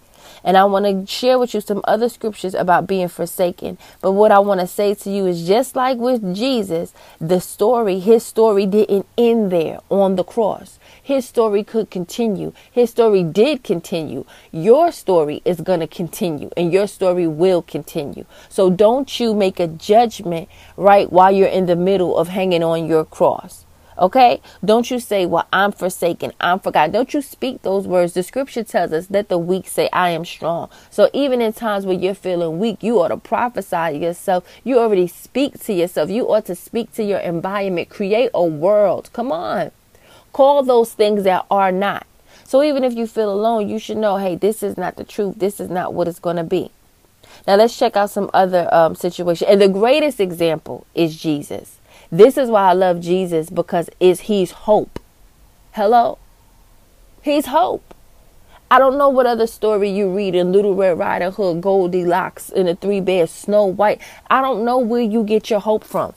And 0.43 0.57
I 0.57 0.65
want 0.65 0.85
to 0.85 1.11
share 1.11 1.39
with 1.39 1.53
you 1.53 1.61
some 1.61 1.81
other 1.85 2.09
scriptures 2.09 2.53
about 2.53 2.87
being 2.87 3.07
forsaken. 3.07 3.77
But 4.01 4.13
what 4.13 4.31
I 4.31 4.39
want 4.39 4.59
to 4.61 4.67
say 4.67 4.93
to 4.93 5.09
you 5.09 5.25
is 5.25 5.47
just 5.47 5.75
like 5.75 5.97
with 5.97 6.35
Jesus, 6.35 6.93
the 7.19 7.39
story, 7.39 7.99
his 7.99 8.25
story 8.25 8.65
didn't 8.65 9.05
end 9.17 9.51
there 9.51 9.79
on 9.89 10.15
the 10.15 10.23
cross. 10.23 10.79
His 11.01 11.25
story 11.25 11.63
could 11.63 11.89
continue. 11.89 12.51
His 12.69 12.89
story 12.89 13.23
did 13.23 13.63
continue. 13.63 14.25
Your 14.51 14.91
story 14.91 15.41
is 15.45 15.61
going 15.61 15.79
to 15.79 15.87
continue 15.87 16.49
and 16.57 16.73
your 16.73 16.87
story 16.87 17.27
will 17.27 17.61
continue. 17.61 18.25
So 18.49 18.69
don't 18.69 19.19
you 19.19 19.33
make 19.33 19.59
a 19.59 19.67
judgment 19.67 20.49
right 20.75 21.09
while 21.11 21.31
you're 21.31 21.47
in 21.47 21.67
the 21.67 21.75
middle 21.75 22.17
of 22.17 22.29
hanging 22.29 22.63
on 22.63 22.85
your 22.85 23.05
cross. 23.05 23.65
Okay? 23.99 24.41
Don't 24.63 24.89
you 24.89 24.99
say, 24.99 25.25
Well, 25.25 25.47
I'm 25.51 25.71
forsaken, 25.71 26.31
I'm 26.39 26.59
forgotten. 26.59 26.91
Don't 26.91 27.13
you 27.13 27.21
speak 27.21 27.61
those 27.61 27.87
words. 27.87 28.13
The 28.13 28.23
scripture 28.23 28.63
tells 28.63 28.93
us 28.93 29.07
that 29.07 29.29
the 29.29 29.37
weak 29.37 29.67
say, 29.67 29.89
I 29.91 30.11
am 30.11 30.25
strong. 30.25 30.69
So 30.89 31.09
even 31.13 31.41
in 31.41 31.53
times 31.53 31.85
where 31.85 31.97
you're 31.97 32.13
feeling 32.13 32.59
weak, 32.59 32.81
you 32.81 32.99
ought 32.99 33.09
to 33.09 33.17
prophesy 33.17 33.97
yourself. 33.97 34.45
You 34.63 34.79
already 34.79 35.07
speak 35.07 35.59
to 35.65 35.73
yourself. 35.73 36.09
You 36.09 36.29
ought 36.31 36.45
to 36.45 36.55
speak 36.55 36.93
to 36.93 37.03
your 37.03 37.19
environment. 37.19 37.89
Create 37.89 38.31
a 38.33 38.43
world. 38.43 39.09
Come 39.13 39.31
on. 39.31 39.71
Call 40.33 40.63
those 40.63 40.93
things 40.93 41.23
that 41.23 41.45
are 41.51 41.71
not. 41.71 42.05
So 42.43 42.63
even 42.63 42.83
if 42.83 42.93
you 42.93 43.05
feel 43.05 43.31
alone, 43.31 43.69
you 43.69 43.79
should 43.79 43.97
know, 43.97 44.17
hey, 44.17 44.35
this 44.35 44.63
is 44.63 44.77
not 44.77 44.95
the 44.95 45.03
truth. 45.03 45.35
This 45.37 45.59
is 45.59 45.69
not 45.69 45.93
what 45.93 46.07
it's 46.07 46.19
going 46.19 46.37
to 46.37 46.43
be. 46.43 46.71
Now 47.47 47.55
let's 47.55 47.77
check 47.77 47.95
out 47.95 48.09
some 48.09 48.29
other 48.33 48.73
um, 48.73 48.95
situations. 48.95 49.49
And 49.49 49.61
the 49.61 49.67
greatest 49.67 50.19
example 50.19 50.85
is 50.95 51.15
Jesus. 51.15 51.78
This 52.11 52.37
is 52.37 52.49
why 52.49 52.69
I 52.69 52.73
love 52.73 53.01
Jesus 53.01 53.51
because 53.51 53.89
is 53.99 54.21
he's 54.21 54.51
hope. 54.51 54.99
Hello? 55.73 56.17
He's 57.21 57.47
hope. 57.47 57.93
I 58.71 58.79
don't 58.79 58.97
know 58.97 59.09
what 59.09 59.25
other 59.25 59.47
story 59.47 59.89
you 59.89 60.15
read 60.15 60.33
in 60.33 60.51
Little 60.51 60.75
Red 60.75 60.97
Riding 60.97 61.31
Hood, 61.31 61.61
Goldilocks, 61.61 62.49
in 62.49 62.65
the 62.65 62.75
Three 62.75 63.01
Bears, 63.01 63.31
Snow 63.31 63.65
White. 63.65 64.01
I 64.29 64.41
don't 64.41 64.65
know 64.65 64.77
where 64.79 65.01
you 65.01 65.23
get 65.23 65.49
your 65.49 65.59
hope 65.59 65.83
from. 65.83 66.13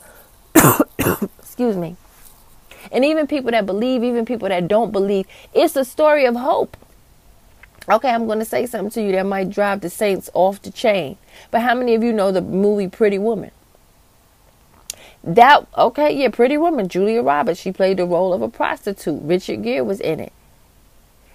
Excuse 1.38 1.76
me. 1.76 1.96
And 2.90 3.04
even 3.04 3.26
people 3.26 3.50
that 3.50 3.66
believe, 3.66 4.02
even 4.02 4.24
people 4.24 4.48
that 4.48 4.68
don't 4.68 4.92
believe, 4.92 5.26
it's 5.54 5.76
a 5.76 5.84
story 5.84 6.24
of 6.24 6.36
hope. 6.36 6.76
Okay, 7.88 8.10
I'm 8.10 8.26
going 8.26 8.38
to 8.38 8.44
say 8.44 8.64
something 8.66 8.90
to 8.90 9.02
you 9.02 9.12
that 9.12 9.26
might 9.26 9.50
drive 9.50 9.80
the 9.80 9.90
saints 9.90 10.30
off 10.34 10.62
the 10.62 10.70
chain. 10.70 11.18
But 11.50 11.62
how 11.62 11.74
many 11.74 11.94
of 11.94 12.02
you 12.02 12.12
know 12.12 12.32
the 12.32 12.40
movie 12.40 12.88
Pretty 12.88 13.18
Woman? 13.18 13.50
That 15.24 15.66
okay, 15.78 16.16
yeah, 16.16 16.28
Pretty 16.30 16.56
Woman, 16.56 16.88
Julia 16.88 17.22
Roberts. 17.22 17.60
She 17.60 17.70
played 17.70 17.98
the 17.98 18.06
role 18.06 18.32
of 18.32 18.42
a 18.42 18.48
prostitute. 18.48 19.22
Richard 19.22 19.62
Gere 19.62 19.82
was 19.82 20.00
in 20.00 20.18
it. 20.18 20.32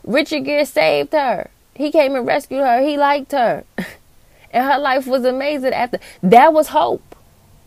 Richard 0.03 0.43
Gere 0.45 0.65
saved 0.65 1.13
her. 1.13 1.49
He 1.73 1.91
came 1.91 2.15
and 2.15 2.27
rescued 2.27 2.61
her. 2.61 2.81
He 2.81 2.97
liked 2.97 3.31
her, 3.31 3.63
and 4.51 4.65
her 4.65 4.77
life 4.77 5.07
was 5.07 5.23
amazing. 5.23 5.73
After 5.73 5.99
that 6.21 6.51
was 6.51 6.69
hope. 6.69 7.15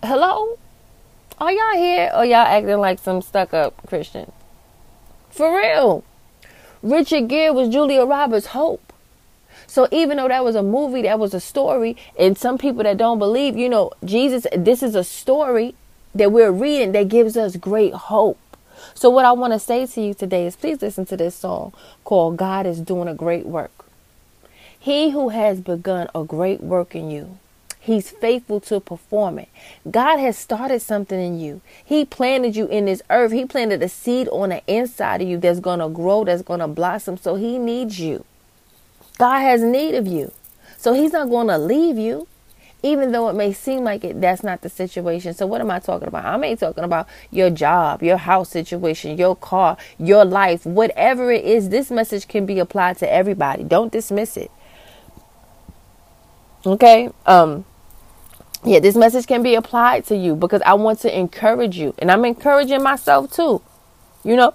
Hello, 0.02 0.58
are 1.38 1.52
y'all 1.52 1.76
here 1.76 2.10
or 2.14 2.24
y'all 2.24 2.36
acting 2.46 2.78
like 2.78 2.98
some 2.98 3.22
stuck 3.22 3.54
up 3.54 3.74
Christian? 3.86 4.30
For 5.30 5.56
real, 5.56 6.04
Richard 6.82 7.28
Gere 7.28 7.50
was 7.50 7.70
Julia 7.70 8.04
Roberts' 8.04 8.46
hope. 8.46 8.92
So 9.66 9.88
even 9.92 10.16
though 10.16 10.28
that 10.28 10.44
was 10.44 10.56
a 10.56 10.62
movie, 10.62 11.02
that 11.02 11.18
was 11.18 11.32
a 11.32 11.40
story, 11.40 11.96
and 12.18 12.36
some 12.36 12.58
people 12.58 12.82
that 12.82 12.96
don't 12.96 13.18
believe, 13.18 13.56
you 13.56 13.68
know, 13.68 13.92
Jesus, 14.04 14.46
this 14.52 14.82
is 14.82 14.94
a 14.94 15.04
story 15.04 15.76
that 16.14 16.32
we're 16.32 16.52
reading 16.52 16.92
that 16.92 17.08
gives 17.08 17.36
us 17.36 17.56
great 17.56 17.94
hope. 17.94 18.38
So, 18.94 19.10
what 19.10 19.24
I 19.24 19.32
want 19.32 19.52
to 19.52 19.58
say 19.58 19.86
to 19.86 20.00
you 20.00 20.14
today 20.14 20.46
is 20.46 20.56
please 20.56 20.80
listen 20.80 21.04
to 21.06 21.16
this 21.16 21.34
song 21.34 21.72
called 22.04 22.36
God 22.36 22.66
is 22.66 22.80
Doing 22.80 23.08
a 23.08 23.14
Great 23.14 23.46
Work. 23.46 23.84
He 24.78 25.10
who 25.10 25.28
has 25.28 25.60
begun 25.60 26.08
a 26.14 26.24
great 26.24 26.62
work 26.62 26.94
in 26.94 27.10
you, 27.10 27.38
He's 27.78 28.10
faithful 28.10 28.60
to 28.60 28.78
perform 28.78 29.38
it. 29.38 29.48
God 29.90 30.18
has 30.18 30.36
started 30.36 30.80
something 30.80 31.18
in 31.18 31.40
you. 31.40 31.62
He 31.82 32.04
planted 32.04 32.54
you 32.54 32.66
in 32.66 32.84
this 32.84 33.02
earth. 33.08 33.32
He 33.32 33.46
planted 33.46 33.82
a 33.82 33.88
seed 33.88 34.28
on 34.28 34.50
the 34.50 34.62
inside 34.66 35.22
of 35.22 35.28
you 35.28 35.38
that's 35.38 35.60
going 35.60 35.80
to 35.80 35.88
grow, 35.88 36.24
that's 36.24 36.42
going 36.42 36.60
to 36.60 36.68
blossom. 36.68 37.16
So 37.16 37.36
He 37.36 37.58
needs 37.58 37.98
you. 37.98 38.24
God 39.18 39.40
has 39.40 39.62
need 39.62 39.94
of 39.94 40.06
you. 40.06 40.32
So 40.76 40.92
He's 40.92 41.12
not 41.12 41.30
going 41.30 41.48
to 41.48 41.58
leave 41.58 41.98
you 41.98 42.26
even 42.82 43.12
though 43.12 43.28
it 43.28 43.34
may 43.34 43.52
seem 43.52 43.84
like 43.84 44.04
it 44.04 44.20
that's 44.20 44.42
not 44.42 44.62
the 44.62 44.68
situation. 44.68 45.34
So 45.34 45.46
what 45.46 45.60
am 45.60 45.70
i 45.70 45.78
talking 45.78 46.08
about? 46.08 46.24
I'm 46.24 46.42
ain't 46.44 46.60
talking 46.60 46.84
about 46.84 47.08
your 47.30 47.50
job 47.50 48.02
your 48.02 48.16
house 48.16 48.50
situation 48.50 49.16
your 49.16 49.36
car 49.36 49.76
your 49.98 50.24
life 50.24 50.64
whatever 50.64 51.30
it 51.30 51.44
is 51.44 51.68
this 51.68 51.90
message 51.90 52.28
can 52.28 52.46
be 52.46 52.58
applied 52.58 52.98
to 52.98 53.12
everybody. 53.12 53.64
Don't 53.64 53.92
dismiss 53.92 54.36
it. 54.36 54.50
Okay? 56.64 57.10
Um 57.26 57.64
yeah 58.64 58.80
this 58.80 58.96
message 58.96 59.26
can 59.26 59.42
be 59.42 59.54
applied 59.54 60.04
to 60.04 60.14
you 60.14 60.36
because 60.36 60.60
i 60.66 60.74
want 60.74 60.98
to 61.00 61.18
encourage 61.18 61.76
you. 61.76 61.94
And 61.98 62.10
i'm 62.10 62.24
encouraging 62.24 62.82
myself 62.82 63.32
too. 63.32 63.62
You 64.24 64.36
know 64.36 64.54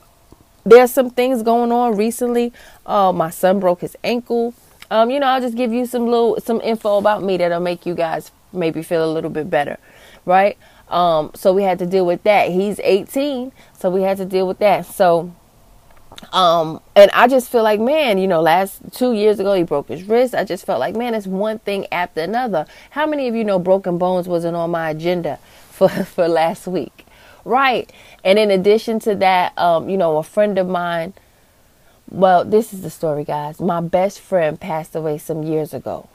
there's 0.64 0.92
some 0.92 1.12
things 1.12 1.44
going 1.44 1.72
on 1.72 1.96
recently. 1.96 2.54
Uh 2.86 3.12
my 3.12 3.30
son 3.30 3.60
broke 3.60 3.82
his 3.82 3.96
ankle 4.04 4.54
um, 4.92 5.10
you 5.10 5.20
know, 5.20 5.28
I'll 5.28 5.42
just 5.42 5.56
give 5.56 5.74
you 5.74 5.86
some 5.86 6.06
little 6.06 6.40
some 6.40 6.62
info 6.62 6.98
about 6.98 7.24
me 7.24 7.38
that'll 7.38 7.60
make 7.60 7.86
you 7.86 7.96
guys 7.96 8.32
maybe 8.54 8.84
feel 8.84 9.04
a 9.04 9.12
little 9.12 9.30
bit 9.30 9.50
better, 9.50 9.78
right? 10.26 10.58
Um, 10.90 11.32
so 11.34 11.54
we 11.54 11.64
had 11.64 11.80
to 11.80 11.86
deal 11.86 12.06
with 12.06 12.24
that. 12.24 12.52
He's 12.52 12.80
18, 12.80 13.52
so 13.78 13.90
we 13.90 14.04
had 14.04 14.18
to 14.18 14.26
deal 14.26 14.48
with 14.48 14.60
that. 14.60 14.86
So, 14.86 15.34
um, 16.32 16.80
and 16.96 17.10
I 17.12 17.28
just 17.28 17.52
feel 17.52 17.64
like, 17.64 17.80
man, 17.80 18.18
you 18.18 18.28
know, 18.28 18.42
last 18.42 18.82
two 18.92 19.14
years 19.14 19.40
ago 19.40 19.54
he 19.54 19.64
broke 19.64 19.90
his 19.90 20.04
wrist. 20.04 20.36
I 20.36 20.44
just 20.44 20.66
felt 20.66 20.80
like, 20.80 20.96
man, 20.96 21.14
it's 21.14 21.28
one 21.28 21.60
thing 21.60 21.88
after 21.92 22.22
another. 22.22 22.68
How 22.92 23.08
many 23.08 23.28
of 23.28 23.36
you 23.36 23.44
know 23.44 23.60
broken 23.60 23.98
bones 23.98 24.28
wasn't 24.28 24.56
on 24.56 24.72
my 24.72 24.92
agenda 24.92 25.40
for 25.70 25.90
for 26.06 26.28
last 26.28 26.68
week, 26.68 27.06
right? 27.44 27.92
And 28.24 28.38
in 28.38 28.52
addition 28.52 29.00
to 29.00 29.16
that, 29.16 29.58
um, 29.58 29.90
you 29.90 29.98
know, 29.98 30.18
a 30.18 30.24
friend 30.24 30.58
of 30.58 30.68
mine 30.68 31.14
well, 32.10 32.46
this 32.46 32.74
is 32.74 32.82
the 32.82 32.90
story, 32.90 33.24
guys. 33.24 33.60
My 33.60 33.82
best 33.82 34.20
friend 34.20 34.60
passed 34.60 34.96
away 34.96 35.18
some 35.18 35.44
years 35.44 35.74
ago. 35.74 36.10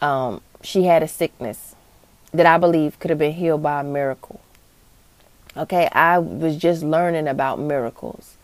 Um, 0.00 0.40
she 0.62 0.84
had 0.84 1.02
a 1.02 1.08
sickness 1.08 1.74
that 2.32 2.46
I 2.46 2.58
believe 2.58 2.98
could 2.98 3.10
have 3.10 3.18
been 3.18 3.34
healed 3.34 3.62
by 3.62 3.80
a 3.80 3.84
miracle. 3.84 4.40
Okay, 5.56 5.88
I 5.92 6.18
was 6.18 6.56
just 6.56 6.82
learning 6.82 7.28
about 7.28 7.58
miracles. 7.58 8.36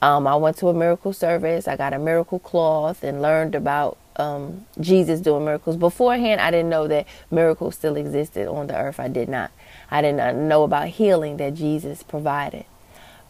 Um, 0.00 0.26
I 0.26 0.36
went 0.36 0.56
to 0.58 0.68
a 0.68 0.74
miracle 0.74 1.12
service. 1.12 1.68
I 1.68 1.76
got 1.76 1.92
a 1.92 1.98
miracle 1.98 2.38
cloth 2.38 3.04
and 3.04 3.22
learned 3.22 3.54
about 3.54 3.96
um, 4.16 4.66
Jesus 4.80 5.20
doing 5.20 5.44
miracles. 5.44 5.76
Beforehand, 5.76 6.40
I 6.40 6.50
didn't 6.50 6.70
know 6.70 6.88
that 6.88 7.06
miracles 7.30 7.74
still 7.74 7.96
existed 7.96 8.48
on 8.48 8.66
the 8.66 8.76
earth. 8.76 8.98
I 8.98 9.08
did 9.08 9.28
not. 9.28 9.50
I 9.90 10.02
did 10.02 10.14
not 10.14 10.34
know 10.34 10.62
about 10.64 10.88
healing 10.88 11.36
that 11.38 11.54
Jesus 11.54 12.02
provided. 12.02 12.64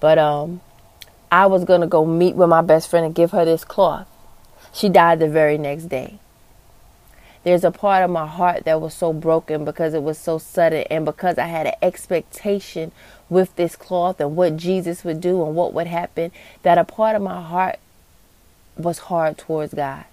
But 0.00 0.18
um, 0.18 0.60
I 1.30 1.46
was 1.46 1.64
going 1.64 1.80
to 1.80 1.86
go 1.86 2.04
meet 2.04 2.36
with 2.36 2.48
my 2.48 2.62
best 2.62 2.88
friend 2.88 3.06
and 3.06 3.14
give 3.14 3.32
her 3.32 3.44
this 3.44 3.64
cloth. 3.64 4.06
She 4.72 4.88
died 4.88 5.18
the 5.18 5.28
very 5.28 5.58
next 5.58 5.84
day. 5.84 6.18
There's 7.44 7.64
a 7.64 7.70
part 7.70 8.02
of 8.02 8.10
my 8.10 8.26
heart 8.26 8.64
that 8.64 8.80
was 8.80 8.94
so 8.94 9.12
broken 9.12 9.64
because 9.64 9.92
it 9.92 10.02
was 10.02 10.18
so 10.18 10.38
sudden 10.38 10.84
and 10.90 11.04
because 11.04 11.36
I 11.36 11.46
had 11.46 11.66
an 11.66 11.74
expectation 11.82 12.90
with 13.28 13.54
this 13.56 13.76
cloth 13.76 14.18
and 14.18 14.34
what 14.34 14.56
Jesus 14.56 15.04
would 15.04 15.20
do 15.20 15.44
and 15.44 15.54
what 15.54 15.74
would 15.74 15.86
happen 15.86 16.32
that 16.62 16.78
a 16.78 16.84
part 16.84 17.16
of 17.16 17.22
my 17.22 17.40
heart 17.40 17.78
was 18.76 18.98
hard 18.98 19.36
towards 19.36 19.74
God. 19.74 20.04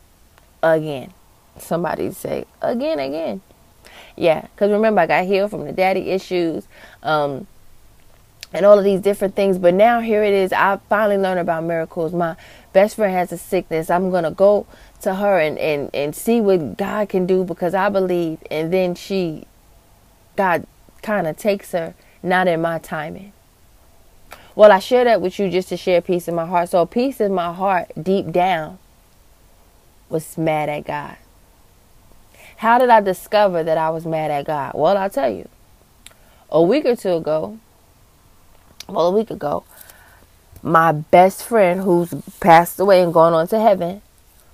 Again. 0.61 1.13
Somebody 1.57 2.11
say, 2.11 2.45
again, 2.61 2.99
again. 2.99 3.41
Yeah, 4.15 4.41
because 4.41 4.71
remember, 4.71 5.01
I 5.01 5.07
got 5.07 5.25
healed 5.25 5.51
from 5.51 5.65
the 5.65 5.71
daddy 5.71 6.11
issues. 6.11 6.67
Um, 7.03 7.47
and 8.53 8.65
all 8.65 8.77
of 8.77 8.83
these 8.83 9.01
different 9.01 9.35
things. 9.35 9.57
But 9.57 9.73
now 9.73 9.99
here 9.99 10.23
it 10.23 10.33
is. 10.33 10.51
I 10.53 10.79
finally 10.89 11.17
learned 11.17 11.39
about 11.39 11.63
miracles. 11.63 12.13
My 12.13 12.35
best 12.73 12.95
friend 12.95 13.13
has 13.13 13.31
a 13.31 13.37
sickness. 13.37 13.89
I'm 13.89 14.11
gonna 14.11 14.31
go 14.31 14.65
to 15.01 15.15
her 15.15 15.39
and, 15.39 15.57
and, 15.57 15.89
and 15.93 16.15
see 16.15 16.41
what 16.41 16.77
God 16.77 17.09
can 17.09 17.25
do 17.25 17.43
because 17.43 17.73
I 17.73 17.89
believe 17.89 18.39
and 18.49 18.71
then 18.71 18.95
she 18.95 19.45
God 20.35 20.65
kinda 21.01 21.33
takes 21.33 21.71
her 21.71 21.93
not 22.23 22.47
in 22.47 22.61
my 22.61 22.77
timing. 22.79 23.33
Well, 24.55 24.71
I 24.71 24.79
share 24.79 25.05
that 25.05 25.21
with 25.21 25.39
you 25.39 25.49
just 25.49 25.69
to 25.69 25.77
share 25.77 26.01
peace 26.01 26.27
in 26.27 26.35
my 26.35 26.45
heart. 26.45 26.69
So 26.69 26.85
peace 26.85 27.21
in 27.21 27.33
my 27.33 27.53
heart 27.53 27.91
deep 28.01 28.31
down 28.31 28.79
was 30.09 30.37
mad 30.37 30.69
at 30.69 30.85
God. 30.85 31.17
How 32.57 32.77
did 32.77 32.89
I 32.89 33.01
discover 33.01 33.63
that 33.63 33.77
I 33.77 33.89
was 33.89 34.05
mad 34.05 34.29
at 34.29 34.45
God? 34.45 34.73
Well, 34.75 34.97
I'll 34.97 35.09
tell 35.09 35.31
you. 35.31 35.47
A 36.51 36.61
week 36.61 36.85
or 36.85 36.95
two 36.95 37.13
ago, 37.13 37.57
well, 38.93 39.07
a 39.07 39.11
week 39.11 39.31
ago, 39.31 39.63
my 40.63 40.91
best 40.91 41.43
friend 41.43 41.81
who's 41.81 42.13
passed 42.39 42.79
away 42.79 43.01
and 43.01 43.13
gone 43.13 43.33
on 43.33 43.47
to 43.47 43.59
heaven, 43.59 44.01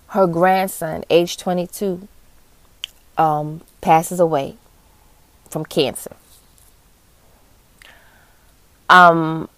her 0.09 0.27
grandson, 0.27 1.03
age 1.09 1.37
22, 1.37 2.07
um, 3.17 3.61
passes 3.81 4.19
away 4.19 4.55
from 5.49 5.65
cancer. 5.65 6.15
Um, 8.89 9.49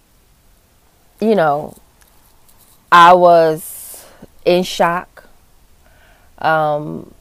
you 1.20 1.34
know, 1.34 1.76
I 2.90 3.12
was 3.14 4.04
in 4.44 4.64
shock. 4.64 5.24
Um, 6.38 7.14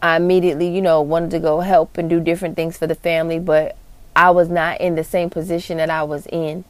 I 0.00 0.16
immediately, 0.16 0.68
you 0.68 0.80
know, 0.80 1.02
wanted 1.02 1.30
to 1.32 1.40
go 1.40 1.60
help 1.60 1.98
and 1.98 2.08
do 2.08 2.20
different 2.20 2.56
things 2.56 2.78
for 2.78 2.86
the 2.86 2.94
family, 2.94 3.38
but 3.38 3.76
I 4.18 4.30
was 4.30 4.48
not 4.48 4.80
in 4.80 4.96
the 4.96 5.04
same 5.04 5.30
position 5.30 5.76
that 5.76 5.90
I 5.90 6.02
was 6.02 6.26
in 6.26 6.64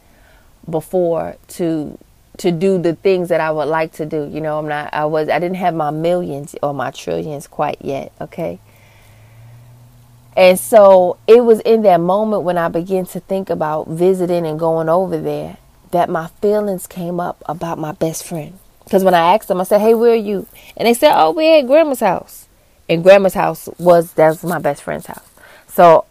before 0.69 1.37
to 1.49 1.99
to 2.37 2.53
do 2.53 2.81
the 2.81 2.95
things 2.95 3.31
that 3.31 3.41
I 3.41 3.51
would 3.51 3.65
like 3.65 3.93
to 3.95 4.05
do. 4.05 4.29
You 4.31 4.43
know, 4.43 4.59
I'm 4.59 4.69
not 4.69 4.93
I 4.93 5.07
was 5.07 5.31
I 5.31 5.39
didn't 5.39 5.57
have 5.57 5.75
my 5.75 5.91
millions 5.91 6.55
or 6.63 6.75
my 6.75 6.91
trillions 6.91 7.47
quite 7.47 7.79
yet, 7.81 8.13
okay? 8.21 8.61
And 10.37 10.61
so 10.61 11.17
it 11.27 11.43
was 11.43 11.61
in 11.61 11.83
that 11.83 12.01
moment 12.01 12.43
when 12.43 12.59
I 12.59 12.69
began 12.69 13.07
to 13.07 13.21
think 13.21 13.49
about 13.49 13.89
visiting 13.89 14.47
and 14.47 14.59
going 14.59 14.91
over 14.91 15.19
there 15.19 15.57
that 15.91 16.11
my 16.11 16.27
feelings 16.43 16.87
came 16.87 17.19
up 17.19 17.43
about 17.47 17.79
my 17.79 17.93
best 17.93 18.27
friend. 18.27 18.59
Because 18.85 19.03
when 19.03 19.15
I 19.15 19.35
asked 19.35 19.49
them, 19.49 19.59
I 19.59 19.65
said, 19.65 19.81
Hey, 19.81 19.95
where 19.95 20.13
are 20.13 20.15
you? 20.15 20.47
And 20.77 20.87
they 20.87 20.93
said, 20.93 21.15
Oh, 21.17 21.31
we're 21.31 21.61
at 21.61 21.67
grandma's 21.67 22.01
house. 22.01 22.47
And 22.91 23.03
grandma's 23.03 23.33
house 23.33 23.71
was 23.79 24.13
that 24.13 24.29
was 24.29 24.45
my 24.45 24.59
best 24.59 24.83
friend's 24.83 25.07
house. 25.07 25.27
So 25.67 26.05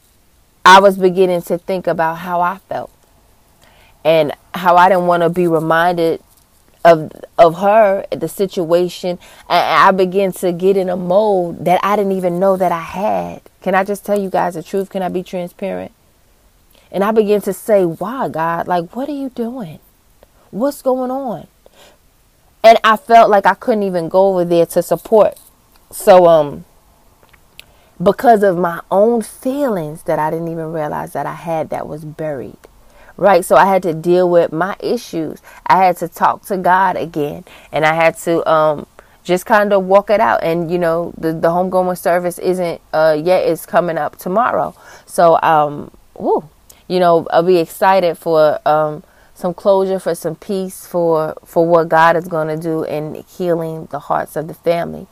I 0.68 0.82
was 0.82 0.98
beginning 0.98 1.42
to 1.44 1.58
think 1.58 1.88
about 1.88 2.16
how 2.16 2.42
I 2.42 2.58
felt 2.58 2.92
and 4.04 4.34
how 4.54 4.76
I 4.76 4.90
didn't 4.90 5.08
want 5.08 5.24
to 5.24 5.30
be 5.30 5.48
reminded 5.48 6.22
of 6.84 7.10
of 7.38 7.60
her, 7.60 8.06
the 8.12 8.28
situation, 8.28 9.18
and 9.48 9.82
I 9.88 9.92
began 9.92 10.34
to 10.34 10.52
get 10.52 10.76
in 10.76 10.90
a 10.90 10.98
mode 10.98 11.64
that 11.64 11.80
I 11.84 11.96
didn't 11.96 12.12
even 12.12 12.38
know 12.38 12.58
that 12.58 12.74
I 12.74 12.82
had. 12.82 13.44
Can 13.62 13.76
I 13.76 13.86
just 13.86 14.06
tell 14.06 14.20
you 14.20 14.30
guys 14.30 14.56
the 14.56 14.62
truth? 14.62 14.90
Can 14.90 15.02
I 15.02 15.08
be 15.08 15.24
transparent? 15.24 15.94
And 16.92 17.02
I 17.02 17.12
began 17.12 17.40
to 17.44 17.54
say, 17.54 17.86
"Why, 17.86 18.28
God? 18.28 18.68
Like, 18.68 18.94
what 18.94 19.08
are 19.08 19.14
you 19.14 19.30
doing? 19.30 19.80
What's 20.52 20.82
going 20.82 21.12
on?" 21.12 21.48
And 22.62 22.78
I 22.84 22.98
felt 22.98 23.30
like 23.30 23.46
I 23.46 23.54
couldn't 23.54 23.84
even 23.84 24.10
go 24.10 24.34
over 24.34 24.44
there 24.44 24.66
to 24.66 24.84
support. 24.84 25.38
So, 25.92 26.28
um, 26.28 26.66
because 28.02 28.44
of 28.44 28.58
my 28.58 28.82
own 28.92 29.22
feelings 29.22 30.04
that 30.04 30.20
I 30.20 30.30
didn't 30.30 30.50
even 30.50 30.72
realize 30.72 31.14
that 31.14 31.26
I 31.26 31.34
had 31.34 31.70
that 31.70 31.88
was 31.88 32.06
buried. 32.06 32.58
Right? 33.16 33.44
So 33.44 33.56
I 33.56 33.66
had 33.66 33.82
to 33.84 33.94
deal 33.94 34.30
with 34.30 34.52
my 34.52 34.76
issues. 34.80 35.42
I 35.66 35.78
had 35.84 35.98
to 35.98 36.08
talk 36.08 36.46
to 36.48 36.58
God 36.58 36.96
again 36.96 37.46
and 37.72 37.86
I 37.86 37.94
had 37.94 38.16
to 38.20 38.48
um 38.50 38.86
just 39.24 39.46
kind 39.46 39.74
of 39.74 39.84
walk 39.86 40.10
it 40.10 40.22
out 40.22 40.42
and 40.44 40.72
you 40.72 40.78
know 40.78 41.14
the 41.18 41.34
the 41.34 41.50
homegoing 41.50 41.98
service 41.98 42.40
isn't 42.40 42.80
uh 42.94 43.18
yet 43.22 43.40
it's 43.48 43.66
coming 43.66 43.98
up 43.98 44.18
tomorrow. 44.18 44.76
So 45.08 45.40
um 45.42 45.92
woo, 46.16 46.48
you 46.88 47.00
know, 47.00 47.28
I'll 47.32 47.44
be 47.44 47.58
excited 47.58 48.18
for 48.18 48.60
um 48.68 49.04
some 49.34 49.54
closure 49.54 50.00
for 50.00 50.16
some 50.16 50.36
peace 50.36 50.86
for 50.86 51.36
for 51.46 51.66
what 51.66 51.90
God 51.90 52.16
is 52.16 52.28
going 52.28 52.48
to 52.48 52.58
do 52.62 52.84
in 52.84 53.24
healing 53.28 53.88
the 53.92 54.00
hearts 54.00 54.36
of 54.36 54.48
the 54.48 54.54
family. 54.54 55.08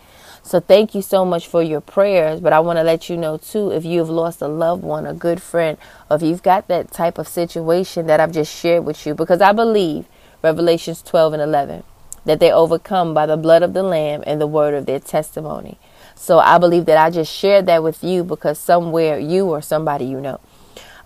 So 0.45 0.59
thank 0.59 0.93
you 0.93 1.01
so 1.01 1.25
much 1.25 1.47
for 1.47 1.63
your 1.63 1.81
prayers. 1.81 2.39
But 2.39 2.53
I 2.53 2.59
want 2.59 2.77
to 2.77 2.83
let 2.83 3.09
you 3.09 3.17
know 3.17 3.37
too, 3.37 3.71
if 3.71 3.83
you 3.83 3.97
have 3.97 4.09
lost 4.09 4.43
a 4.43 4.47
loved 4.47 4.83
one, 4.83 5.07
a 5.07 5.13
good 5.13 5.41
friend, 5.41 5.75
or 6.09 6.17
if 6.17 6.21
you've 6.21 6.43
got 6.43 6.67
that 6.67 6.91
type 6.91 7.17
of 7.17 7.27
situation 7.27 8.05
that 8.05 8.19
I've 8.19 8.31
just 8.31 8.55
shared 8.55 8.85
with 8.85 9.07
you, 9.07 9.15
because 9.15 9.41
I 9.41 9.53
believe 9.53 10.05
Revelations 10.43 11.01
12 11.01 11.33
and 11.33 11.41
11 11.41 11.83
that 12.25 12.39
they 12.39 12.51
overcome 12.51 13.13
by 13.13 13.25
the 13.25 13.37
blood 13.37 13.63
of 13.63 13.73
the 13.73 13.81
Lamb 13.81 14.23
and 14.27 14.39
the 14.39 14.45
word 14.45 14.75
of 14.75 14.85
their 14.85 14.99
testimony. 14.99 15.79
So 16.15 16.37
I 16.37 16.59
believe 16.59 16.85
that 16.85 16.97
I 16.97 17.09
just 17.09 17.33
shared 17.33 17.65
that 17.65 17.81
with 17.81 18.03
you 18.03 18.23
because 18.23 18.59
somewhere 18.59 19.17
you 19.17 19.47
or 19.47 19.63
somebody 19.63 20.05
you 20.05 20.21
know, 20.21 20.39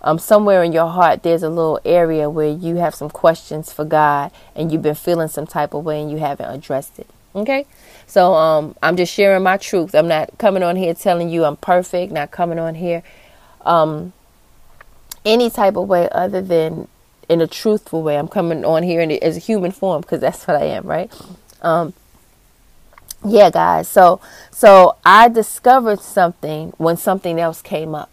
um, 0.02 0.18
somewhere 0.18 0.62
in 0.62 0.72
your 0.72 0.88
heart, 0.88 1.22
there's 1.22 1.42
a 1.42 1.48
little 1.48 1.80
area 1.86 2.28
where 2.28 2.50
you 2.50 2.76
have 2.76 2.94
some 2.94 3.08
questions 3.08 3.72
for 3.72 3.86
God 3.86 4.32
and 4.54 4.70
you've 4.70 4.82
been 4.82 4.94
feeling 4.94 5.28
some 5.28 5.46
type 5.46 5.72
of 5.72 5.84
way 5.84 6.00
and 6.02 6.10
you 6.10 6.18
haven't 6.18 6.50
addressed 6.50 6.98
it. 6.98 7.08
Okay? 7.34 7.66
So 8.10 8.34
um, 8.34 8.74
I'm 8.82 8.96
just 8.96 9.14
sharing 9.14 9.44
my 9.44 9.56
truth. 9.56 9.94
I'm 9.94 10.08
not 10.08 10.36
coming 10.36 10.64
on 10.64 10.74
here 10.74 10.94
telling 10.94 11.28
you 11.30 11.44
I'm 11.44 11.56
perfect, 11.56 12.12
not 12.12 12.32
coming 12.32 12.58
on 12.58 12.74
here 12.74 13.04
um, 13.60 14.12
any 15.24 15.48
type 15.48 15.76
of 15.76 15.88
way 15.88 16.08
other 16.10 16.42
than 16.42 16.88
in 17.28 17.40
a 17.40 17.46
truthful 17.46 18.02
way. 18.02 18.18
I'm 18.18 18.26
coming 18.26 18.64
on 18.64 18.82
here 18.82 19.00
in, 19.00 19.12
as 19.12 19.36
a 19.36 19.38
human 19.38 19.70
form 19.70 20.00
because 20.00 20.20
that's 20.20 20.44
what 20.48 20.56
I 20.56 20.64
am, 20.64 20.86
right? 20.88 21.08
Um, 21.62 21.94
yeah, 23.24 23.48
guys. 23.48 23.86
So 23.86 24.20
so 24.50 24.96
I 25.04 25.28
discovered 25.28 26.00
something 26.00 26.72
when 26.78 26.96
something 26.96 27.38
else 27.38 27.62
came 27.62 27.94
up. 27.94 28.10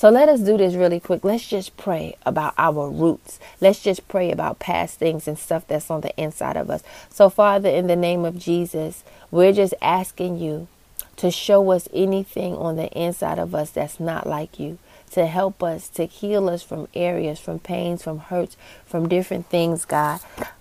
So 0.00 0.08
let 0.08 0.30
us 0.30 0.40
do 0.40 0.56
this 0.56 0.76
really 0.76 0.98
quick. 0.98 1.24
Let's 1.24 1.46
just 1.46 1.76
pray 1.76 2.16
about 2.24 2.54
our 2.56 2.88
roots. 2.88 3.38
Let's 3.60 3.82
just 3.82 4.08
pray 4.08 4.32
about 4.32 4.58
past 4.58 4.98
things 4.98 5.28
and 5.28 5.38
stuff 5.38 5.66
that's 5.68 5.90
on 5.90 6.00
the 6.00 6.18
inside 6.18 6.56
of 6.56 6.70
us. 6.70 6.82
So, 7.10 7.28
Father, 7.28 7.68
in 7.68 7.86
the 7.86 7.96
name 7.96 8.24
of 8.24 8.38
Jesus, 8.38 9.04
we're 9.30 9.52
just 9.52 9.74
asking 9.82 10.38
you 10.38 10.68
to 11.16 11.30
show 11.30 11.70
us 11.70 11.86
anything 11.92 12.54
on 12.54 12.76
the 12.76 12.88
inside 12.98 13.38
of 13.38 13.54
us 13.54 13.72
that's 13.72 14.00
not 14.00 14.26
like 14.26 14.58
you 14.58 14.78
to 15.10 15.26
help 15.26 15.62
us 15.62 15.86
to 15.90 16.06
heal 16.06 16.48
us 16.48 16.62
from 16.62 16.88
areas 16.94 17.38
from 17.38 17.58
pains 17.58 18.02
from 18.02 18.20
hurts 18.20 18.56
from 18.86 19.06
different 19.06 19.44
things 19.48 19.84
god 19.84 20.18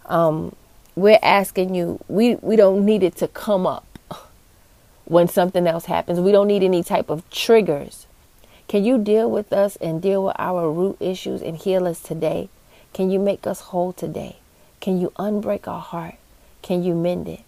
um, 0.08 0.54
we're 0.98 1.20
asking 1.24 1.74
you 1.74 1.98
we 2.10 2.36
we 2.36 2.58
don't 2.58 2.84
need 2.84 3.04
it 3.04 3.16
to 3.16 3.28
come 3.30 3.66
up 3.66 3.86
when 5.06 5.30
something 5.30 5.66
else 5.66 5.86
happens 5.86 6.20
we 6.20 6.32
don't 6.34 6.48
need 6.48 6.64
any 6.64 6.84
type 6.84 7.10
of 7.10 7.28
triggers 7.30 8.06
can 8.70 8.86
you 8.86 9.00
deal 9.00 9.30
with 9.32 9.52
us 9.52 9.78
and 9.78 10.00
deal 10.00 10.26
with 10.26 10.36
our 10.38 10.72
root 10.72 10.98
issues 11.00 11.42
and 11.42 11.58
heal 11.58 11.88
us 11.88 12.00
today? 12.00 12.50
Can 12.94 13.10
you 13.10 13.18
make 13.18 13.48
us 13.48 13.62
whole 13.62 13.94
today? 13.94 14.38
Can 14.80 15.02
you 15.02 15.10
unbreak 15.18 15.68
our 15.68 15.82
heart? 15.82 16.18
Can 16.62 16.84
you 16.84 16.94
mend 16.94 17.28
it? 17.28 17.42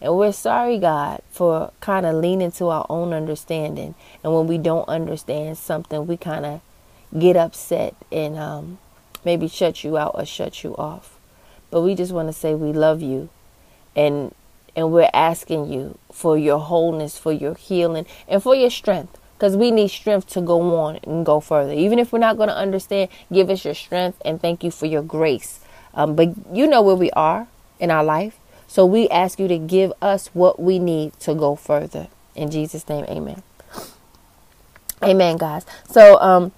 And 0.00 0.16
we're 0.16 0.32
sorry, 0.32 0.78
God, 0.78 1.20
for 1.30 1.70
kind 1.80 2.06
of 2.06 2.14
leaning 2.14 2.50
to 2.52 2.68
our 2.68 2.86
own 2.88 3.12
understanding. 3.12 3.94
And 4.22 4.34
when 4.34 4.46
we 4.46 4.56
don't 4.56 4.88
understand 4.88 5.58
something, 5.58 6.06
we 6.06 6.16
kind 6.16 6.46
of 6.46 6.60
get 7.18 7.36
upset 7.36 7.94
and 8.10 8.38
um, 8.38 8.78
maybe 9.22 9.48
shut 9.48 9.84
you 9.84 9.98
out 9.98 10.12
or 10.14 10.24
shut 10.24 10.64
you 10.64 10.74
off. 10.76 11.18
But 11.70 11.82
we 11.82 11.94
just 11.94 12.12
want 12.12 12.28
to 12.28 12.32
say 12.32 12.54
we 12.54 12.72
love 12.72 13.02
you. 13.02 13.28
And 13.94 14.34
and 14.74 14.90
we're 14.90 15.10
asking 15.12 15.70
you 15.70 15.98
for 16.10 16.38
your 16.38 16.58
wholeness, 16.58 17.18
for 17.18 17.32
your 17.32 17.54
healing, 17.54 18.06
and 18.26 18.42
for 18.42 18.56
your 18.56 18.70
strength 18.70 19.18
because 19.44 19.58
we 19.58 19.70
need 19.70 19.88
strength 19.88 20.26
to 20.26 20.40
go 20.40 20.74
on 20.74 20.96
and 21.02 21.26
go 21.26 21.38
further. 21.38 21.74
Even 21.74 21.98
if 21.98 22.14
we're 22.14 22.18
not 22.18 22.38
going 22.38 22.48
to 22.48 22.56
understand, 22.56 23.10
give 23.30 23.50
us 23.50 23.62
your 23.62 23.74
strength 23.74 24.16
and 24.24 24.40
thank 24.40 24.64
you 24.64 24.70
for 24.70 24.86
your 24.86 25.02
grace. 25.02 25.60
Um, 25.92 26.16
but 26.16 26.30
you 26.50 26.66
know 26.66 26.80
where 26.80 26.96
we 26.96 27.10
are 27.10 27.46
in 27.78 27.90
our 27.90 28.02
life. 28.02 28.38
So 28.68 28.86
we 28.86 29.06
ask 29.10 29.38
you 29.38 29.46
to 29.48 29.58
give 29.58 29.92
us 30.00 30.28
what 30.28 30.58
we 30.58 30.78
need 30.78 31.20
to 31.20 31.34
go 31.34 31.56
further. 31.56 32.08
In 32.34 32.50
Jesus' 32.50 32.88
name, 32.88 33.04
amen. 33.04 33.42
Amen, 35.02 35.36
guys. 35.36 35.66
So, 35.90 36.18
um, 36.22 36.50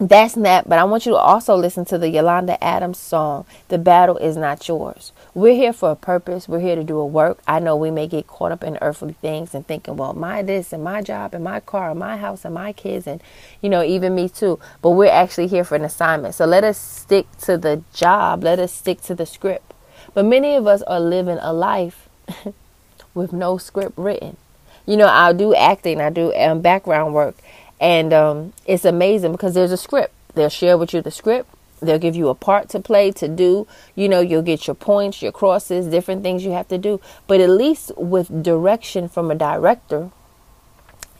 that's 0.00 0.34
that. 0.34 0.68
But 0.68 0.80
I 0.80 0.84
want 0.84 1.06
you 1.06 1.12
to 1.12 1.18
also 1.18 1.54
listen 1.54 1.84
to 1.84 1.98
the 1.98 2.08
Yolanda 2.08 2.62
Adams 2.62 2.98
song, 2.98 3.46
The 3.68 3.78
Battle 3.78 4.16
Is 4.16 4.36
Not 4.36 4.66
Yours, 4.66 5.12
We're 5.34 5.54
here 5.54 5.72
for 5.72 5.92
a 5.92 5.96
purpose. 5.96 6.46
We're 6.46 6.60
here 6.60 6.76
to 6.76 6.84
do 6.84 6.98
a 6.98 7.06
work. 7.06 7.38
I 7.48 7.58
know 7.58 7.74
we 7.74 7.90
may 7.90 8.06
get 8.06 8.26
caught 8.26 8.52
up 8.52 8.62
in 8.62 8.76
earthly 8.82 9.14
things 9.14 9.54
and 9.54 9.66
thinking, 9.66 9.96
well, 9.96 10.12
my 10.12 10.42
this 10.42 10.74
and 10.74 10.84
my 10.84 11.00
job 11.00 11.32
and 11.32 11.42
my 11.42 11.60
car 11.60 11.90
and 11.90 11.98
my 11.98 12.18
house 12.18 12.44
and 12.44 12.52
my 12.52 12.74
kids 12.74 13.06
and, 13.06 13.22
you 13.62 13.70
know, 13.70 13.82
even 13.82 14.14
me 14.14 14.28
too. 14.28 14.60
But 14.82 14.90
we're 14.90 15.10
actually 15.10 15.46
here 15.46 15.64
for 15.64 15.74
an 15.74 15.84
assignment. 15.84 16.34
So 16.34 16.44
let 16.44 16.64
us 16.64 16.76
stick 16.76 17.26
to 17.42 17.56
the 17.56 17.82
job. 17.94 18.44
Let 18.44 18.58
us 18.58 18.74
stick 18.74 19.00
to 19.02 19.14
the 19.14 19.24
script. 19.24 19.72
But 20.12 20.26
many 20.26 20.54
of 20.54 20.66
us 20.66 20.82
are 20.82 21.00
living 21.00 21.38
a 21.40 21.54
life 21.54 22.10
with 23.14 23.32
no 23.32 23.56
script 23.56 23.96
written. 23.96 24.36
You 24.84 24.98
know, 24.98 25.08
I 25.08 25.32
do 25.32 25.54
acting, 25.54 26.02
I 26.02 26.10
do 26.10 26.34
um, 26.34 26.60
background 26.60 27.14
work, 27.14 27.36
and 27.80 28.12
um, 28.12 28.52
it's 28.66 28.84
amazing 28.84 29.32
because 29.32 29.54
there's 29.54 29.72
a 29.72 29.78
script. 29.78 30.12
They'll 30.34 30.50
share 30.50 30.76
with 30.76 30.92
you 30.92 31.00
the 31.00 31.10
script 31.10 31.48
They'll 31.82 31.98
give 31.98 32.14
you 32.14 32.28
a 32.28 32.34
part 32.34 32.68
to 32.70 32.80
play, 32.80 33.10
to 33.12 33.26
do. 33.26 33.66
You 33.96 34.08
know, 34.08 34.20
you'll 34.20 34.42
get 34.42 34.68
your 34.68 34.76
points, 34.76 35.20
your 35.20 35.32
crosses, 35.32 35.86
different 35.88 36.22
things 36.22 36.44
you 36.44 36.52
have 36.52 36.68
to 36.68 36.78
do. 36.78 37.00
But 37.26 37.40
at 37.40 37.50
least 37.50 37.90
with 37.96 38.42
direction 38.42 39.08
from 39.08 39.30
a 39.32 39.34
director, 39.34 40.10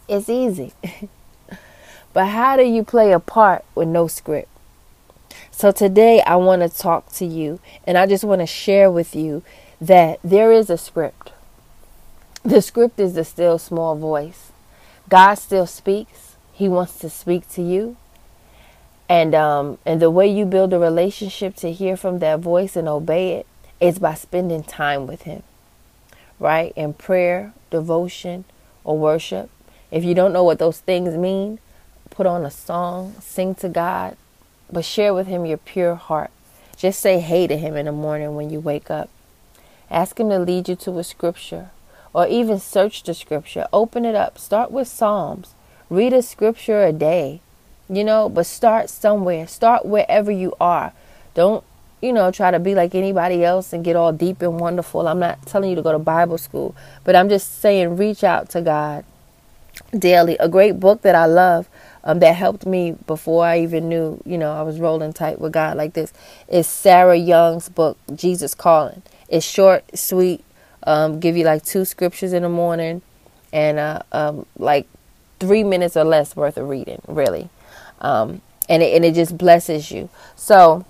it's 0.08 0.28
easy. 0.28 0.72
but 2.12 2.26
how 2.26 2.56
do 2.56 2.62
you 2.62 2.84
play 2.84 3.10
a 3.12 3.18
part 3.18 3.64
with 3.74 3.88
no 3.88 4.06
script? 4.06 4.48
So 5.50 5.72
today 5.72 6.22
I 6.22 6.36
want 6.36 6.62
to 6.62 6.68
talk 6.68 7.10
to 7.14 7.26
you 7.26 7.58
and 7.84 7.98
I 7.98 8.06
just 8.06 8.22
want 8.22 8.40
to 8.40 8.46
share 8.46 8.90
with 8.90 9.16
you 9.16 9.42
that 9.80 10.20
there 10.22 10.52
is 10.52 10.70
a 10.70 10.78
script. 10.78 11.32
The 12.44 12.62
script 12.62 13.00
is 13.00 13.14
the 13.14 13.24
still 13.24 13.58
small 13.58 13.96
voice. 13.96 14.52
God 15.08 15.34
still 15.34 15.66
speaks. 15.66 16.36
He 16.52 16.68
wants 16.68 16.98
to 17.00 17.10
speak 17.10 17.48
to 17.50 17.62
you 17.62 17.96
and 19.08 19.34
um 19.34 19.78
and 19.84 20.00
the 20.00 20.10
way 20.10 20.26
you 20.26 20.44
build 20.44 20.72
a 20.72 20.78
relationship 20.78 21.54
to 21.56 21.72
hear 21.72 21.96
from 21.96 22.18
that 22.20 22.40
voice 22.40 22.76
and 22.76 22.88
obey 22.88 23.32
it 23.34 23.46
is 23.80 23.98
by 23.98 24.14
spending 24.14 24.62
time 24.62 25.06
with 25.06 25.22
him 25.22 25.42
right? 26.42 26.72
In 26.74 26.92
prayer 26.92 27.54
devotion 27.70 28.44
or 28.84 28.98
worship. 28.98 29.48
If 29.90 30.04
you 30.04 30.12
don't 30.12 30.32
know 30.32 30.42
what 30.42 30.58
those 30.58 30.80
things 30.80 31.16
mean 31.16 31.60
put 32.10 32.26
on 32.26 32.44
a 32.44 32.50
song 32.50 33.14
sing 33.20 33.54
to 33.54 33.70
god 33.70 34.14
but 34.70 34.84
share 34.84 35.14
with 35.14 35.26
him 35.26 35.46
your 35.46 35.58
pure 35.58 35.94
heart. 35.94 36.30
Just 36.76 37.00
say 37.00 37.20
hey 37.20 37.46
to 37.46 37.56
him 37.56 37.76
in 37.76 37.86
the 37.86 37.92
morning 37.92 38.34
when 38.34 38.50
you 38.50 38.58
wake 38.58 38.90
up. 38.90 39.08
Ask 39.90 40.18
him 40.18 40.30
to 40.30 40.38
lead 40.38 40.68
you 40.68 40.76
to 40.76 40.98
a 40.98 41.04
scripture 41.04 41.70
or 42.12 42.26
even 42.26 42.58
search 42.58 43.02
the 43.02 43.14
scripture. 43.14 43.66
Open 43.72 44.04
it 44.04 44.14
up. 44.14 44.38
Start 44.38 44.70
with 44.70 44.88
psalms. 44.88 45.54
Read 45.88 46.12
a 46.12 46.22
scripture 46.22 46.82
a 46.82 46.92
day 46.92 47.40
you 47.88 48.04
know, 48.04 48.28
but 48.28 48.46
start 48.46 48.90
somewhere. 48.90 49.46
Start 49.46 49.84
wherever 49.84 50.30
you 50.30 50.54
are. 50.60 50.92
Don't, 51.34 51.64
you 52.00 52.12
know, 52.12 52.30
try 52.30 52.50
to 52.50 52.58
be 52.58 52.74
like 52.74 52.94
anybody 52.94 53.44
else 53.44 53.72
and 53.72 53.84
get 53.84 53.96
all 53.96 54.12
deep 54.12 54.42
and 54.42 54.58
wonderful. 54.58 55.06
I'm 55.06 55.18
not 55.18 55.44
telling 55.46 55.70
you 55.70 55.76
to 55.76 55.82
go 55.82 55.92
to 55.92 55.98
Bible 55.98 56.38
school, 56.38 56.74
but 57.04 57.14
I'm 57.14 57.28
just 57.28 57.60
saying 57.60 57.96
reach 57.96 58.24
out 58.24 58.48
to 58.50 58.60
God 58.62 59.04
daily. 59.96 60.36
A 60.38 60.48
great 60.48 60.80
book 60.80 61.02
that 61.02 61.14
I 61.14 61.26
love 61.26 61.68
um, 62.04 62.18
that 62.20 62.34
helped 62.34 62.66
me 62.66 62.92
before 63.06 63.44
I 63.44 63.60
even 63.60 63.88
knew, 63.88 64.20
you 64.24 64.38
know, 64.38 64.52
I 64.52 64.62
was 64.62 64.80
rolling 64.80 65.12
tight 65.12 65.40
with 65.40 65.52
God 65.52 65.76
like 65.76 65.92
this 65.92 66.12
is 66.48 66.66
Sarah 66.66 67.16
Young's 67.16 67.68
book, 67.68 67.98
Jesus 68.14 68.54
Calling. 68.54 69.02
It's 69.28 69.46
short, 69.46 69.84
sweet, 69.96 70.44
um, 70.84 71.20
give 71.20 71.36
you 71.36 71.44
like 71.44 71.64
two 71.64 71.84
scriptures 71.84 72.32
in 72.32 72.42
the 72.42 72.48
morning 72.48 73.02
and 73.52 73.78
uh, 73.78 74.02
um, 74.12 74.46
like 74.58 74.86
three 75.38 75.64
minutes 75.64 75.96
or 75.96 76.04
less 76.04 76.34
worth 76.34 76.56
of 76.56 76.68
reading, 76.68 77.00
really 77.06 77.48
um, 78.02 78.42
and 78.68 78.82
it, 78.82 78.94
and 78.94 79.04
it 79.04 79.14
just 79.14 79.38
blesses 79.38 79.90
you. 79.90 80.10
So 80.36 80.84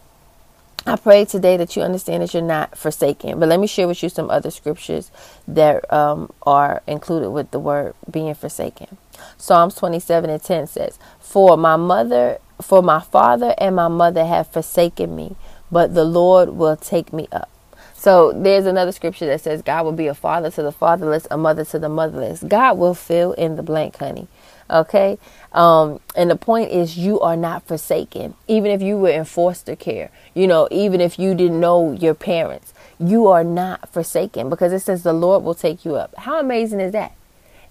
I 0.85 0.97
pray 0.97 1.25
today 1.25 1.57
that 1.59 1.77
you 1.77 1.83
understand 1.83 2.25
that 2.25 2.35
you're 2.35 2.43
not 2.43 2.77
forsaken. 2.77 3.39
But 3.39 3.49
let 3.49 3.61
me 3.61 3.69
share 3.69 3.87
with 3.87 4.03
you 4.03 4.09
some 4.09 4.31
other 4.31 4.51
scriptures 4.51 5.13
that 5.47 5.91
um, 5.93 6.33
are 6.43 6.83
included 6.89 7.31
with 7.31 7.53
the 7.53 7.61
word 7.61 7.95
being 8.11 8.35
forsaken. 8.35 8.97
Psalms 9.39 9.77
27 9.77 10.29
and 10.29 10.43
10 10.43 10.67
says, 10.67 10.99
"For 11.21 11.57
my 11.57 11.77
mother, 11.77 12.39
for 12.61 12.83
my 12.83 13.01
father 13.01 13.55
and 13.59 13.77
my 13.77 13.87
mother 13.87 14.25
have 14.25 14.49
forsaken 14.49 15.15
me, 15.15 15.37
but 15.71 15.95
the 15.95 16.05
Lord 16.05 16.51
will 16.51 16.77
take 16.77 17.13
me 17.13 17.29
up." 17.31 17.49
So 17.95 18.33
there's 18.33 18.67
another 18.67 18.91
scripture 18.91 19.27
that 19.27 19.43
says 19.43 19.63
God 19.63 19.85
will 19.85 19.93
be 19.93 20.09
a 20.09 20.15
father 20.15 20.51
to 20.51 20.63
the 20.63 20.73
fatherless, 20.73 21.29
a 21.31 21.39
mother 21.39 21.65
to 21.67 21.79
the 21.79 21.89
motherless. 21.89 22.43
God 22.43 22.77
will 22.77 22.95
fill 22.95 23.33
in 23.35 23.55
the 23.55 23.63
blank, 23.63 23.99
honey. 23.99 24.27
Okay? 24.71 25.19
Um, 25.53 26.01
and 26.17 26.31
the 26.31 26.37
point 26.37 26.71
is, 26.71 26.97
you 26.97 27.21
are 27.21 27.37
not 27.37 27.67
forsaken. 27.67 28.35
Even 28.49 28.71
if 28.71 28.81
you 28.83 28.97
were 28.97 29.11
in 29.11 29.25
foster 29.25 29.77
care, 29.77 30.11
you 30.35 30.47
know, 30.47 30.69
even 30.71 31.01
if 31.01 31.19
you 31.19 31.35
didn't 31.35 31.61
know 31.61 31.93
your 31.93 32.15
parents, 32.15 32.73
you 32.99 33.27
are 33.29 33.45
not 33.45 33.89
forsaken 33.93 34.49
because 34.49 34.73
it 34.73 34.81
says 34.81 35.03
the 35.03 35.13
Lord 35.13 35.45
will 35.45 35.55
take 35.55 35.85
you 35.85 35.97
up. 35.97 36.15
How 36.17 36.41
amazing 36.41 36.81
is 36.81 36.93
that? 36.93 37.15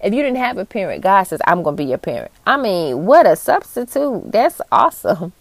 If 0.03 0.13
you 0.13 0.23
didn't 0.23 0.37
have 0.37 0.57
a 0.57 0.65
parent, 0.65 1.03
God 1.03 1.23
says, 1.23 1.39
I'm 1.45 1.61
going 1.61 1.77
to 1.77 1.83
be 1.83 1.89
your 1.89 1.99
parent. 1.99 2.31
I 2.45 2.57
mean, 2.57 3.05
what 3.05 3.27
a 3.27 3.35
substitute. 3.35 4.31
That's 4.31 4.59
awesome. 4.71 5.33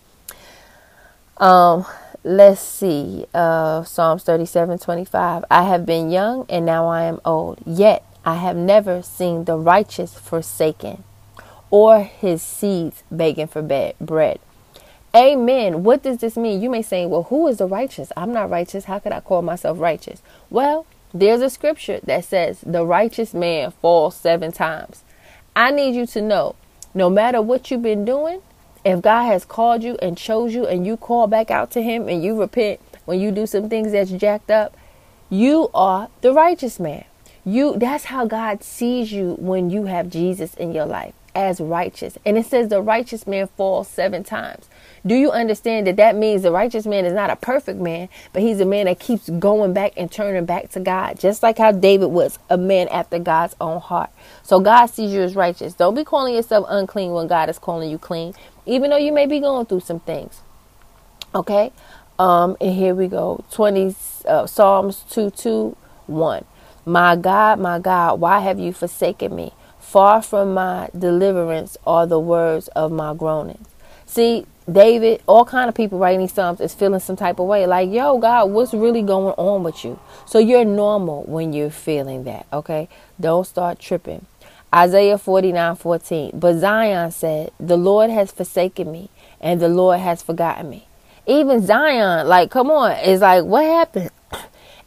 Um, 1.38 1.86
let's 2.22 2.60
see. 2.60 3.24
Uh, 3.32 3.82
Psalms 3.84 4.22
37 4.24 4.78
25. 4.78 5.44
I 5.50 5.62
have 5.62 5.86
been 5.86 6.10
young 6.10 6.44
and 6.48 6.66
now 6.66 6.86
I 6.86 7.04
am 7.04 7.20
old, 7.24 7.60
yet 7.64 8.04
I 8.24 8.34
have 8.36 8.56
never 8.56 9.02
seen 9.02 9.44
the 9.44 9.56
righteous 9.56 10.12
forsaken 10.14 11.04
or 11.70 12.02
his 12.02 12.42
seeds 12.42 13.02
begging 13.10 13.46
for 13.46 13.62
bread. 13.62 14.40
Amen. 15.14 15.82
What 15.82 16.02
does 16.02 16.18
this 16.18 16.36
mean? 16.36 16.62
You 16.62 16.70
may 16.70 16.82
say, 16.82 17.04
well, 17.04 17.24
who 17.24 17.48
is 17.48 17.58
the 17.58 17.66
righteous? 17.66 18.12
I'm 18.16 18.32
not 18.32 18.50
righteous. 18.50 18.84
How 18.84 18.98
could 18.98 19.12
I 19.12 19.20
call 19.20 19.42
myself 19.42 19.78
righteous? 19.80 20.22
Well, 20.50 20.86
there's 21.12 21.40
a 21.40 21.50
scripture 21.50 21.98
that 22.04 22.24
says 22.24 22.60
the 22.60 22.86
righteous 22.86 23.34
man 23.34 23.72
falls 23.72 24.16
seven 24.16 24.52
times. 24.52 25.02
I 25.56 25.72
need 25.72 25.96
you 25.96 26.06
to 26.06 26.22
know 26.22 26.54
no 26.94 27.10
matter 27.10 27.42
what 27.42 27.70
you've 27.70 27.82
been 27.82 28.04
doing, 28.04 28.40
if 28.84 29.02
God 29.02 29.24
has 29.24 29.44
called 29.44 29.82
you 29.82 29.96
and 30.00 30.16
chose 30.16 30.54
you 30.54 30.66
and 30.66 30.86
you 30.86 30.96
call 30.96 31.26
back 31.26 31.50
out 31.50 31.70
to 31.72 31.82
him 31.82 32.08
and 32.08 32.22
you 32.22 32.38
repent 32.38 32.80
when 33.04 33.20
you 33.20 33.30
do 33.32 33.46
some 33.46 33.68
things 33.68 33.92
that's 33.92 34.10
jacked 34.10 34.50
up, 34.50 34.76
you 35.28 35.70
are 35.74 36.08
the 36.20 36.32
righteous 36.32 36.78
man. 36.80 37.04
You 37.44 37.76
that's 37.76 38.04
how 38.04 38.26
God 38.26 38.62
sees 38.62 39.12
you 39.12 39.36
when 39.38 39.70
you 39.70 39.84
have 39.84 40.10
Jesus 40.10 40.54
in 40.54 40.72
your 40.72 40.86
life 40.86 41.14
as 41.34 41.60
righteous. 41.60 42.18
And 42.24 42.38
it 42.38 42.46
says 42.46 42.68
the 42.68 42.82
righteous 42.82 43.26
man 43.26 43.48
falls 43.56 43.88
seven 43.88 44.24
times. 44.24 44.68
Do 45.06 45.14
you 45.14 45.30
understand 45.30 45.86
that 45.86 45.96
that 45.96 46.16
means 46.16 46.42
the 46.42 46.52
righteous 46.52 46.86
man 46.86 47.04
is 47.04 47.12
not 47.12 47.30
a 47.30 47.36
perfect 47.36 47.80
man, 47.80 48.08
but 48.32 48.42
he's 48.42 48.60
a 48.60 48.66
man 48.66 48.86
that 48.86 48.98
keeps 49.00 49.28
going 49.30 49.72
back 49.72 49.92
and 49.96 50.10
turning 50.10 50.44
back 50.44 50.70
to 50.70 50.80
God, 50.80 51.18
just 51.18 51.42
like 51.42 51.58
how 51.58 51.72
David 51.72 52.08
was 52.08 52.38
a 52.50 52.58
man 52.58 52.88
after 52.88 53.18
God's 53.18 53.56
own 53.60 53.80
heart. 53.80 54.10
So 54.42 54.60
God 54.60 54.86
sees 54.86 55.12
you 55.12 55.22
as 55.22 55.36
righteous. 55.36 55.74
Don't 55.74 55.94
be 55.94 56.04
calling 56.04 56.34
yourself 56.34 56.66
unclean 56.68 57.12
when 57.12 57.28
God 57.28 57.48
is 57.48 57.58
calling 57.58 57.90
you 57.90 57.98
clean, 57.98 58.34
even 58.66 58.90
though 58.90 58.98
you 58.98 59.12
may 59.12 59.26
be 59.26 59.40
going 59.40 59.66
through 59.66 59.80
some 59.80 60.00
things. 60.00 60.42
Okay? 61.34 61.72
Um, 62.18 62.56
and 62.60 62.74
here 62.74 62.94
we 62.94 63.08
go 63.08 63.44
20 63.52 63.94
uh, 64.26 64.46
Psalms 64.46 65.04
2 65.10 65.30
2 65.30 65.76
1. 66.06 66.44
My 66.84 67.16
God, 67.16 67.60
my 67.60 67.78
God, 67.78 68.20
why 68.20 68.40
have 68.40 68.58
you 68.58 68.72
forsaken 68.72 69.34
me? 69.34 69.52
Far 69.90 70.22
from 70.22 70.54
my 70.54 70.88
deliverance 70.96 71.76
are 71.84 72.06
the 72.06 72.20
words 72.20 72.68
of 72.76 72.92
my 72.92 73.12
groanings. 73.12 73.66
See, 74.06 74.46
David, 74.70 75.20
all 75.26 75.44
kind 75.44 75.68
of 75.68 75.74
people 75.74 75.98
writing 75.98 76.20
these 76.20 76.32
psalms 76.32 76.60
is 76.60 76.72
feeling 76.72 77.00
some 77.00 77.16
type 77.16 77.40
of 77.40 77.48
way. 77.48 77.66
Like, 77.66 77.90
yo, 77.90 78.16
God, 78.18 78.50
what's 78.50 78.72
really 78.72 79.02
going 79.02 79.34
on 79.36 79.64
with 79.64 79.84
you? 79.84 79.98
So 80.26 80.38
you're 80.38 80.64
normal 80.64 81.24
when 81.24 81.52
you're 81.52 81.70
feeling 81.70 82.22
that, 82.22 82.46
okay? 82.52 82.88
Don't 83.20 83.44
start 83.44 83.80
tripping. 83.80 84.26
Isaiah 84.72 85.18
49 85.18 85.74
14. 85.74 86.38
But 86.38 86.60
Zion 86.60 87.10
said, 87.10 87.50
The 87.58 87.76
Lord 87.76 88.10
has 88.10 88.30
forsaken 88.30 88.92
me, 88.92 89.08
and 89.40 89.60
the 89.60 89.68
Lord 89.68 89.98
has 89.98 90.22
forgotten 90.22 90.70
me. 90.70 90.86
Even 91.26 91.66
Zion, 91.66 92.28
like, 92.28 92.52
come 92.52 92.70
on, 92.70 92.92
is 92.98 93.22
like, 93.22 93.42
what 93.42 93.64
happened? 93.64 94.12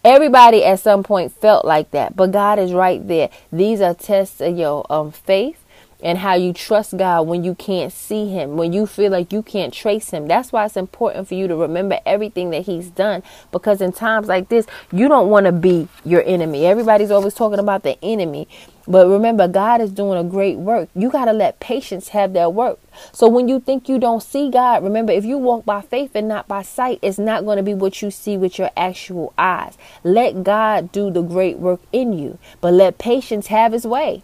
Everybody 0.03 0.65
at 0.65 0.81
some 0.81 1.01
point 1.01 1.31
felt 1.31 1.63
like 1.63 1.91
that, 1.91 2.15
but 2.15 2.31
God 2.31 2.59
is 2.59 2.73
right 2.73 3.05
there. 3.07 3.29
These 3.53 3.79
are 3.79 3.93
tests 3.93 4.41
of 4.41 4.57
your 4.57 4.85
um, 4.89 5.11
faith 5.11 5.62
and 6.03 6.19
how 6.19 6.35
you 6.35 6.53
trust 6.53 6.97
God 6.97 7.25
when 7.27 7.43
you 7.43 7.55
can't 7.55 7.91
see 7.91 8.29
Him, 8.29 8.57
when 8.57 8.73
you 8.73 8.85
feel 8.85 9.11
like 9.11 9.33
you 9.33 9.41
can't 9.41 9.73
trace 9.73 10.11
Him. 10.11 10.27
That's 10.27 10.51
why 10.51 10.65
it's 10.65 10.77
important 10.77 11.27
for 11.27 11.33
you 11.33 11.47
to 11.47 11.55
remember 11.55 11.99
everything 12.05 12.51
that 12.51 12.63
He's 12.63 12.89
done 12.89 13.23
because 13.51 13.81
in 13.81 13.93
times 13.93 14.27
like 14.27 14.49
this, 14.49 14.67
you 14.91 15.07
don't 15.07 15.29
want 15.29 15.45
to 15.47 15.53
be 15.53 15.87
your 16.05 16.23
enemy. 16.25 16.65
Everybody's 16.67 17.09
always 17.09 17.33
talking 17.33 17.59
about 17.59 17.83
the 17.83 17.97
enemy, 18.03 18.47
but 18.85 19.07
remember, 19.07 19.47
God 19.47 19.79
is 19.79 19.91
doing 19.91 20.19
a 20.19 20.29
great 20.29 20.57
work. 20.57 20.89
You 20.93 21.09
got 21.09 21.25
to 21.25 21.33
let 21.33 21.61
patience 21.61 22.09
have 22.09 22.33
their 22.33 22.49
work. 22.49 22.79
So 23.13 23.29
when 23.29 23.47
you 23.47 23.61
think 23.61 23.87
you 23.87 23.97
don't 23.97 24.21
see 24.21 24.49
God, 24.51 24.83
remember, 24.83 25.13
if 25.13 25.23
you 25.23 25.37
walk 25.37 25.63
by 25.63 25.81
faith 25.81 26.11
and 26.15 26.27
not 26.27 26.49
by 26.49 26.63
sight, 26.63 26.99
it's 27.01 27.17
not 27.17 27.45
going 27.45 27.57
to 27.57 27.63
be 27.63 27.73
what 27.73 28.01
you 28.01 28.11
see 28.11 28.37
with 28.37 28.59
your 28.59 28.71
actual 28.75 29.33
eyes. 29.37 29.77
Let 30.03 30.43
God 30.43 30.91
do 30.91 31.09
the 31.11 31.21
great 31.21 31.57
work 31.59 31.79
in 31.93 32.11
you, 32.11 32.37
but 32.59 32.73
let 32.73 32.97
patience 32.97 33.47
have 33.47 33.71
his 33.71 33.87
way. 33.87 34.21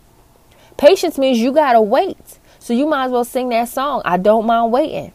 Patience 0.79 1.17
means 1.17 1.39
you 1.39 1.51
got 1.51 1.73
to 1.73 1.81
wait. 1.81 2.39
So 2.59 2.73
you 2.73 2.87
might 2.87 3.05
as 3.05 3.11
well 3.11 3.25
sing 3.25 3.49
that 3.49 3.67
song, 3.67 4.01
I 4.05 4.15
don't 4.15 4.45
mind 4.45 4.71
waiting. 4.71 5.11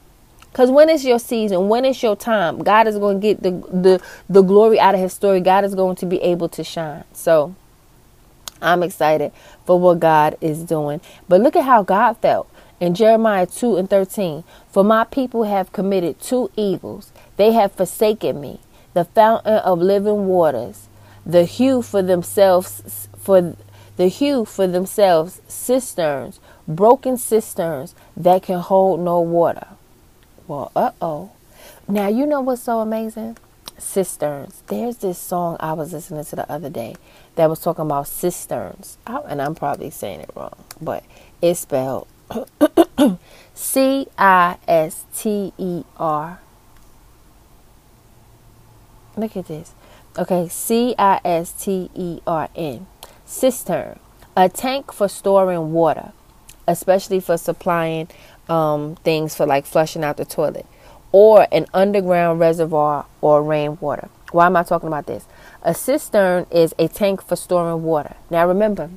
Because 0.52 0.70
when 0.70 0.90
it's 0.90 1.04
your 1.04 1.18
season, 1.18 1.68
when 1.68 1.86
it's 1.86 2.02
your 2.02 2.14
time, 2.14 2.58
God 2.58 2.86
is 2.86 2.98
going 2.98 3.20
to 3.20 3.20
get 3.20 3.42
the, 3.42 3.50
the, 3.50 4.02
the 4.28 4.42
glory 4.42 4.78
out 4.78 4.94
of 4.94 5.00
his 5.00 5.14
story. 5.14 5.40
God 5.40 5.64
is 5.64 5.74
going 5.74 5.96
to 5.96 6.06
be 6.06 6.20
able 6.20 6.50
to 6.50 6.62
shine. 6.62 7.04
So 7.14 7.56
I'm 8.60 8.82
excited 8.82 9.32
for 9.64 9.80
what 9.80 10.00
God 10.00 10.36
is 10.42 10.62
doing. 10.62 11.00
But 11.28 11.40
look 11.40 11.56
at 11.56 11.64
how 11.64 11.82
God 11.82 12.18
felt 12.18 12.48
in 12.78 12.94
Jeremiah 12.94 13.46
2 13.46 13.76
and 13.76 13.88
13. 13.88 14.44
For 14.70 14.84
my 14.84 15.04
people 15.04 15.44
have 15.44 15.72
committed 15.72 16.20
two 16.20 16.50
evils. 16.56 17.10
They 17.36 17.52
have 17.52 17.72
forsaken 17.72 18.38
me, 18.38 18.60
the 18.92 19.06
fountain 19.06 19.54
of 19.58 19.80
living 19.80 20.26
waters, 20.26 20.88
the 21.24 21.44
hew 21.44 21.80
for 21.80 22.02
themselves 22.02 23.08
for 23.18 23.56
the 23.96 24.08
hew 24.08 24.44
for 24.44 24.66
themselves 24.66 25.40
cisterns, 25.64 26.40
broken 26.68 27.16
cisterns 27.16 27.94
that 28.16 28.42
can 28.42 28.60
hold 28.60 29.00
no 29.00 29.20
water. 29.20 29.68
Well, 30.46 30.70
uh 30.76 30.90
oh. 31.00 31.32
Now, 31.88 32.08
you 32.08 32.26
know 32.26 32.40
what's 32.40 32.62
so 32.62 32.80
amazing? 32.80 33.38
Cisterns. 33.78 34.62
There's 34.66 34.98
this 34.98 35.18
song 35.18 35.56
I 35.60 35.72
was 35.72 35.92
listening 35.92 36.24
to 36.24 36.36
the 36.36 36.50
other 36.50 36.70
day 36.70 36.96
that 37.36 37.48
was 37.48 37.60
talking 37.60 37.86
about 37.86 38.08
cisterns. 38.08 38.98
and 39.06 39.40
I'm 39.40 39.54
probably 39.54 39.90
saying 39.90 40.20
it 40.20 40.30
wrong, 40.34 40.56
but 40.80 41.02
it's 41.40 41.60
spelled 41.60 42.06
C 43.54 44.06
I 44.18 44.56
S 44.68 45.04
T 45.14 45.52
E 45.58 45.84
R. 45.96 46.40
Look 49.16 49.36
at 49.36 49.46
this. 49.46 49.72
Okay, 50.18 50.48
C 50.48 50.94
I 50.98 51.20
S 51.24 51.52
T 51.52 51.90
E 51.94 52.20
R 52.26 52.48
N. 52.54 52.86
Cistern. 53.26 53.98
A 54.36 54.48
tank 54.48 54.92
for 54.92 55.08
storing 55.08 55.72
water, 55.72 56.12
especially 56.66 57.20
for 57.20 57.36
supplying 57.36 58.08
um, 58.48 58.96
things 59.04 59.34
for 59.36 59.46
like 59.46 59.64
flushing 59.64 60.02
out 60.02 60.16
the 60.16 60.24
toilet, 60.24 60.66
or 61.12 61.46
an 61.52 61.66
underground 61.72 62.40
reservoir 62.40 63.06
or 63.20 63.44
rainwater. 63.44 64.08
Why 64.32 64.46
am 64.46 64.56
I 64.56 64.64
talking 64.64 64.88
about 64.88 65.06
this? 65.06 65.26
A 65.62 65.72
cistern 65.72 66.46
is 66.50 66.74
a 66.80 66.88
tank 66.88 67.22
for 67.22 67.36
storing 67.36 67.84
water. 67.84 68.16
Now 68.28 68.48
remember, 68.48 68.90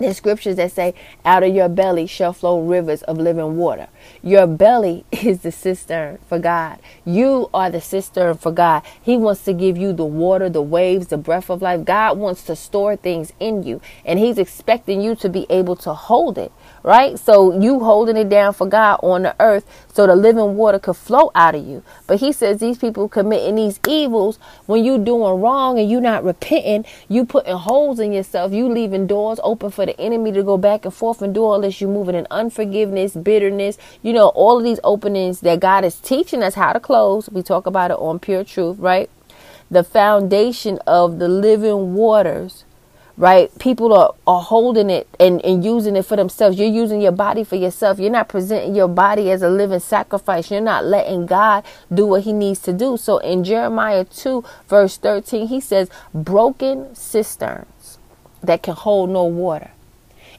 there's 0.00 0.16
scriptures 0.16 0.56
that 0.56 0.72
say, 0.72 0.94
out 1.24 1.42
of 1.42 1.54
your 1.54 1.68
belly 1.68 2.06
shall 2.06 2.32
flow 2.32 2.60
rivers 2.62 3.02
of 3.02 3.18
living 3.18 3.56
water. 3.56 3.88
Your 4.22 4.46
belly 4.46 5.04
is 5.12 5.42
the 5.42 5.52
cistern 5.52 6.18
for 6.28 6.38
God. 6.38 6.78
You 7.04 7.50
are 7.54 7.70
the 7.70 7.80
cistern 7.80 8.36
for 8.36 8.52
God. 8.52 8.82
He 9.00 9.16
wants 9.16 9.44
to 9.44 9.52
give 9.52 9.76
you 9.76 9.92
the 9.92 10.04
water, 10.06 10.48
the 10.48 10.62
waves, 10.62 11.08
the 11.08 11.18
breath 11.18 11.50
of 11.50 11.62
life. 11.62 11.84
God 11.84 12.18
wants 12.18 12.44
to 12.44 12.56
store 12.56 12.96
things 12.96 13.32
in 13.38 13.62
you, 13.62 13.80
and 14.04 14.18
He's 14.18 14.38
expecting 14.38 15.00
you 15.02 15.14
to 15.16 15.28
be 15.28 15.46
able 15.50 15.76
to 15.76 15.94
hold 15.94 16.38
it 16.38 16.52
right? 16.82 17.18
So 17.18 17.58
you 17.60 17.80
holding 17.80 18.16
it 18.16 18.28
down 18.28 18.54
for 18.54 18.66
God 18.66 19.00
on 19.02 19.22
the 19.22 19.34
earth 19.40 19.64
so 19.92 20.06
the 20.06 20.16
living 20.16 20.56
water 20.56 20.78
could 20.78 20.96
flow 20.96 21.30
out 21.34 21.54
of 21.54 21.66
you. 21.66 21.82
But 22.06 22.20
he 22.20 22.32
says 22.32 22.60
these 22.60 22.78
people 22.78 23.08
committing 23.08 23.56
these 23.56 23.80
evils 23.86 24.38
when 24.66 24.84
you 24.84 24.98
doing 24.98 25.40
wrong 25.40 25.78
and 25.78 25.90
you 25.90 26.00
not 26.00 26.24
repenting, 26.24 26.84
you 27.08 27.24
putting 27.24 27.56
holes 27.56 28.00
in 28.00 28.12
yourself, 28.12 28.52
you 28.52 28.68
leaving 28.68 29.06
doors 29.06 29.40
open 29.42 29.70
for 29.70 29.86
the 29.86 29.98
enemy 30.00 30.32
to 30.32 30.42
go 30.42 30.56
back 30.56 30.84
and 30.84 30.94
forth 30.94 31.22
and 31.22 31.34
do 31.34 31.44
all 31.44 31.60
this. 31.60 31.80
You 31.80 31.88
moving 31.88 32.14
in 32.14 32.26
unforgiveness, 32.30 33.14
bitterness, 33.14 33.78
you 34.02 34.12
know, 34.12 34.28
all 34.28 34.58
of 34.58 34.64
these 34.64 34.80
openings 34.84 35.40
that 35.40 35.60
God 35.60 35.84
is 35.84 35.96
teaching 35.96 36.42
us 36.42 36.54
how 36.54 36.72
to 36.72 36.80
close. 36.80 37.28
We 37.30 37.42
talk 37.42 37.66
about 37.66 37.90
it 37.90 37.98
on 37.98 38.18
pure 38.18 38.44
truth, 38.44 38.78
right? 38.78 39.10
The 39.70 39.84
foundation 39.84 40.78
of 40.86 41.18
the 41.18 41.28
living 41.28 41.94
waters 41.94 42.64
right? 43.16 43.50
People 43.58 43.92
are, 43.92 44.14
are 44.26 44.42
holding 44.42 44.90
it 44.90 45.08
and, 45.20 45.44
and 45.44 45.64
using 45.64 45.96
it 45.96 46.04
for 46.06 46.16
themselves. 46.16 46.58
You're 46.58 46.68
using 46.68 47.00
your 47.00 47.12
body 47.12 47.44
for 47.44 47.56
yourself. 47.56 47.98
You're 47.98 48.10
not 48.10 48.28
presenting 48.28 48.74
your 48.74 48.88
body 48.88 49.30
as 49.30 49.42
a 49.42 49.50
living 49.50 49.80
sacrifice. 49.80 50.50
You're 50.50 50.60
not 50.60 50.84
letting 50.84 51.26
God 51.26 51.64
do 51.92 52.06
what 52.06 52.22
he 52.22 52.32
needs 52.32 52.60
to 52.62 52.72
do. 52.72 52.96
So 52.96 53.18
in 53.18 53.44
Jeremiah 53.44 54.04
2, 54.04 54.44
verse 54.68 54.96
13, 54.98 55.48
he 55.48 55.60
says, 55.60 55.90
broken 56.14 56.94
cisterns 56.94 57.98
that 58.42 58.62
can 58.62 58.74
hold 58.74 59.10
no 59.10 59.24
water. 59.24 59.70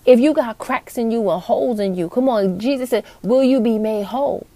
If 0.05 0.19
you 0.19 0.34
got 0.34 0.57
cracks 0.57 0.97
in 0.97 1.12
you 1.12 1.29
and 1.29 1.41
holes 1.41 1.79
in 1.79 1.95
you, 1.95 2.10
come 2.10 2.27
on, 2.27 2.60
Jesus 2.60 2.89
said, 2.89 3.05
Will 3.21 3.43
you 3.43 3.62
be 3.62 3.77
made 3.77 4.05
whole? 4.05 4.47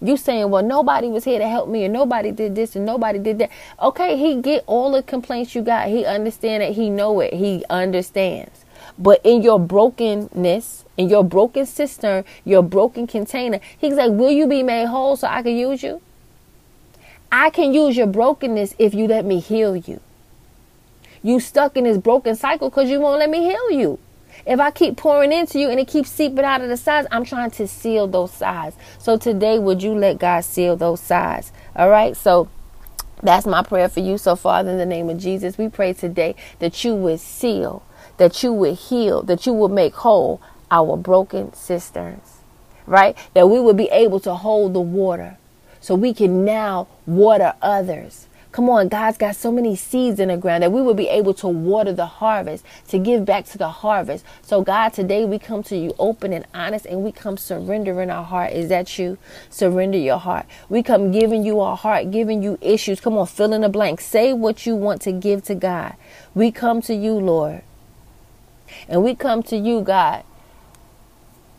You 0.00 0.16
saying, 0.16 0.50
well, 0.50 0.62
nobody 0.62 1.08
was 1.08 1.24
here 1.24 1.38
to 1.38 1.48
help 1.48 1.68
me, 1.68 1.84
and 1.84 1.92
nobody 1.92 2.30
did 2.30 2.54
this, 2.54 2.76
and 2.76 2.86
nobody 2.86 3.18
did 3.18 3.38
that. 3.38 3.50
Okay, 3.82 4.16
he 4.16 4.40
get 4.40 4.62
all 4.66 4.92
the 4.92 5.02
complaints 5.02 5.54
you 5.54 5.62
got. 5.62 5.88
He 5.88 6.04
understand 6.04 6.62
it. 6.62 6.74
He 6.74 6.88
know 6.88 7.20
it. 7.20 7.34
He 7.34 7.64
understands. 7.68 8.64
But 8.96 9.20
in 9.24 9.42
your 9.42 9.58
brokenness, 9.58 10.84
in 10.96 11.08
your 11.08 11.24
broken 11.24 11.66
cistern, 11.66 12.24
your 12.44 12.62
broken 12.62 13.06
container, 13.06 13.60
he's 13.76 13.94
like, 13.94 14.12
will 14.12 14.30
you 14.30 14.46
be 14.46 14.62
made 14.62 14.86
whole 14.86 15.16
so 15.16 15.28
I 15.28 15.42
can 15.42 15.56
use 15.56 15.82
you? 15.82 16.00
I 17.30 17.50
can 17.50 17.74
use 17.74 17.96
your 17.96 18.06
brokenness 18.06 18.74
if 18.78 18.94
you 18.94 19.06
let 19.06 19.24
me 19.24 19.40
heal 19.40 19.76
you. 19.76 20.00
You 21.22 21.40
stuck 21.40 21.76
in 21.76 21.84
this 21.84 21.98
broken 21.98 22.36
cycle 22.36 22.70
because 22.70 22.88
you 22.88 23.00
won't 23.00 23.18
let 23.18 23.30
me 23.30 23.40
heal 23.40 23.70
you. 23.70 23.98
If 24.48 24.60
I 24.60 24.70
keep 24.70 24.96
pouring 24.96 25.30
into 25.30 25.60
you 25.60 25.68
and 25.68 25.78
it 25.78 25.88
keeps 25.88 26.10
seeping 26.10 26.42
out 26.42 26.62
of 26.62 26.70
the 26.70 26.78
sides, 26.78 27.06
I'm 27.10 27.24
trying 27.24 27.50
to 27.50 27.68
seal 27.68 28.06
those 28.06 28.32
sides. 28.32 28.74
So 28.98 29.18
today, 29.18 29.58
would 29.58 29.82
you 29.82 29.92
let 29.92 30.18
God 30.18 30.40
seal 30.40 30.74
those 30.74 31.00
sides? 31.00 31.52
All 31.76 31.90
right. 31.90 32.16
So 32.16 32.48
that's 33.22 33.44
my 33.44 33.62
prayer 33.62 33.90
for 33.90 34.00
you. 34.00 34.16
So, 34.16 34.36
Father, 34.36 34.70
in 34.70 34.78
the 34.78 34.86
name 34.86 35.10
of 35.10 35.18
Jesus, 35.18 35.58
we 35.58 35.68
pray 35.68 35.92
today 35.92 36.34
that 36.60 36.82
you 36.82 36.94
would 36.94 37.20
seal, 37.20 37.82
that 38.16 38.42
you 38.42 38.54
would 38.54 38.76
heal, 38.76 39.20
that 39.24 39.44
you 39.44 39.52
would 39.52 39.70
make 39.70 39.94
whole 39.96 40.40
our 40.70 40.96
broken 40.96 41.52
cisterns, 41.52 42.38
right? 42.86 43.18
That 43.34 43.48
we 43.48 43.60
would 43.60 43.76
be 43.76 43.90
able 43.90 44.20
to 44.20 44.34
hold 44.34 44.72
the 44.72 44.80
water 44.80 45.36
so 45.78 45.94
we 45.94 46.14
can 46.14 46.46
now 46.46 46.88
water 47.04 47.52
others 47.60 48.27
Come 48.58 48.70
on, 48.70 48.88
God's 48.88 49.16
got 49.16 49.36
so 49.36 49.52
many 49.52 49.76
seeds 49.76 50.18
in 50.18 50.30
the 50.30 50.36
ground 50.36 50.64
that 50.64 50.72
we 50.72 50.82
will 50.82 50.92
be 50.92 51.08
able 51.08 51.32
to 51.34 51.46
water 51.46 51.92
the 51.92 52.06
harvest, 52.06 52.64
to 52.88 52.98
give 52.98 53.24
back 53.24 53.44
to 53.44 53.56
the 53.56 53.68
harvest. 53.68 54.24
So, 54.42 54.62
God, 54.62 54.88
today 54.88 55.24
we 55.24 55.38
come 55.38 55.62
to 55.62 55.76
you 55.76 55.94
open 55.96 56.32
and 56.32 56.44
honest 56.52 56.84
and 56.84 57.04
we 57.04 57.12
come 57.12 57.36
surrendering 57.36 58.10
our 58.10 58.24
heart. 58.24 58.50
Is 58.50 58.68
that 58.70 58.98
you? 58.98 59.16
Surrender 59.48 59.96
your 59.96 60.18
heart. 60.18 60.44
We 60.68 60.82
come 60.82 61.12
giving 61.12 61.44
you 61.44 61.60
our 61.60 61.76
heart, 61.76 62.10
giving 62.10 62.42
you 62.42 62.58
issues. 62.60 62.98
Come 62.98 63.16
on, 63.16 63.28
fill 63.28 63.52
in 63.52 63.60
the 63.60 63.68
blank. 63.68 64.00
Say 64.00 64.32
what 64.32 64.66
you 64.66 64.74
want 64.74 65.02
to 65.02 65.12
give 65.12 65.44
to 65.44 65.54
God. 65.54 65.94
We 66.34 66.50
come 66.50 66.82
to 66.82 66.94
you, 66.96 67.12
Lord. 67.12 67.62
And 68.88 69.04
we 69.04 69.14
come 69.14 69.44
to 69.44 69.56
you, 69.56 69.82
God, 69.82 70.24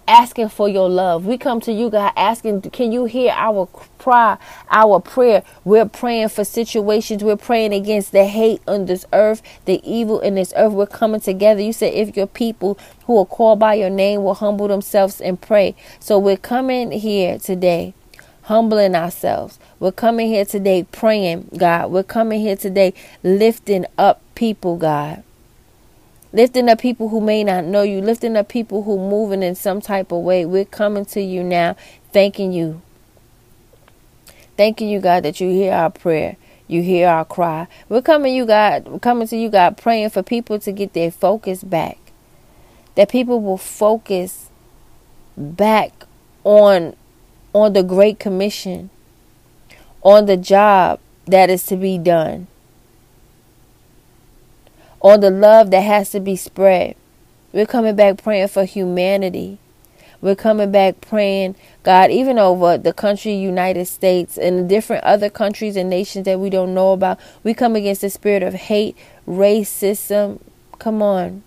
asking 0.09 0.49
for 0.49 0.67
your 0.67 0.89
love. 0.89 1.25
We 1.25 1.37
come 1.37 1.61
to 1.61 1.71
you, 1.71 1.89
God, 1.91 2.11
asking, 2.17 2.61
can 2.61 2.91
you 2.91 3.05
hear 3.05 3.31
our 3.35 3.67
cry, 3.99 4.37
our 4.71 4.99
prayer? 4.99 5.43
We're 5.63 5.85
praying 5.85 6.29
for 6.29 6.43
situations. 6.43 7.23
We're 7.23 7.37
praying 7.37 7.73
against 7.73 8.11
the 8.11 8.25
hate 8.25 8.61
on 8.67 8.87
this 8.87 9.05
earth, 9.13 9.43
the 9.65 9.79
evil 9.89 10.19
in 10.19 10.33
this 10.35 10.51
earth. 10.57 10.73
We're 10.73 10.87
coming 10.87 11.21
together. 11.21 11.61
You 11.61 11.73
said, 11.73 11.93
if 11.93 12.17
your 12.17 12.27
people 12.27 12.79
who 13.05 13.19
are 13.19 13.25
called 13.25 13.59
by 13.59 13.75
your 13.75 13.91
name 13.91 14.23
will 14.23 14.33
humble 14.33 14.67
themselves 14.67 15.21
and 15.21 15.39
pray. 15.39 15.75
So 15.99 16.17
we're 16.17 16.37
coming 16.37 16.91
here 16.91 17.37
today 17.37 17.93
humbling 18.43 18.95
ourselves. 18.95 19.59
We're 19.79 19.91
coming 19.91 20.27
here 20.27 20.43
today 20.43 20.87
praying, 20.91 21.49
God. 21.55 21.91
We're 21.91 22.01
coming 22.01 22.41
here 22.41 22.55
today 22.55 22.95
lifting 23.21 23.85
up 23.99 24.21
people, 24.33 24.75
God 24.75 25.23
lifting 26.31 26.69
up 26.69 26.79
people 26.79 27.09
who 27.09 27.21
may 27.21 27.43
not 27.43 27.65
know 27.65 27.81
you, 27.81 28.01
lifting 28.01 28.37
up 28.37 28.47
people 28.47 28.83
who 28.83 28.97
moving 28.97 29.43
in 29.43 29.55
some 29.55 29.81
type 29.81 30.11
of 30.11 30.23
way. 30.23 30.45
We're 30.45 30.65
coming 30.65 31.05
to 31.05 31.21
you 31.21 31.43
now, 31.43 31.75
thanking 32.11 32.53
you. 32.53 32.81
Thanking 34.57 34.89
you, 34.89 34.99
God, 34.99 35.23
that 35.23 35.39
you 35.39 35.49
hear 35.49 35.73
our 35.73 35.89
prayer. 35.89 36.35
You 36.67 36.83
hear 36.83 37.07
our 37.07 37.25
cry. 37.25 37.67
We're 37.87 38.03
coming 38.03 38.35
you 38.35 38.45
God, 38.45 38.99
coming 39.01 39.27
to 39.29 39.37
you, 39.37 39.49
God, 39.49 39.77
praying 39.77 40.11
for 40.11 40.21
people 40.21 40.59
to 40.59 40.71
get 40.71 40.93
their 40.93 41.09
focus 41.09 41.63
back. 41.63 41.97
That 42.95 43.09
people 43.09 43.41
will 43.41 43.57
focus 43.57 44.49
back 45.35 45.93
on 46.43 46.95
on 47.53 47.73
the 47.73 47.81
great 47.81 48.19
commission, 48.19 48.91
on 50.03 50.27
the 50.27 50.37
job 50.37 50.99
that 51.25 51.49
is 51.49 51.65
to 51.65 51.75
be 51.75 51.97
done 51.97 52.45
on 55.01 55.21
the 55.21 55.31
love 55.31 55.71
that 55.71 55.81
has 55.81 56.11
to 56.11 56.19
be 56.19 56.35
spread. 56.35 56.95
We're 57.51 57.65
coming 57.65 57.95
back 57.95 58.21
praying 58.21 58.49
for 58.49 58.65
humanity. 58.65 59.57
We're 60.21 60.35
coming 60.35 60.71
back 60.71 60.99
praying, 60.99 61.55
God, 61.83 62.11
even 62.11 62.37
over 62.37 62.77
the 62.77 62.91
country, 62.91 63.33
United 63.33 63.85
States, 63.85 64.37
and 64.37 64.67
different 64.67 65.03
other 65.05 65.29
countries 65.29 65.77
and 65.77 65.89
nations 65.89 66.25
that 66.25 66.39
we 66.39 66.49
don't 66.49 66.73
know 66.73 66.91
about. 66.91 67.19
We 67.43 67.53
come 67.53 67.75
against 67.75 68.01
the 68.01 68.09
spirit 68.09 68.43
of 68.43 68.53
hate, 68.53 68.97
racism. 69.25 70.41
Come 70.77 71.01
on. 71.01 71.43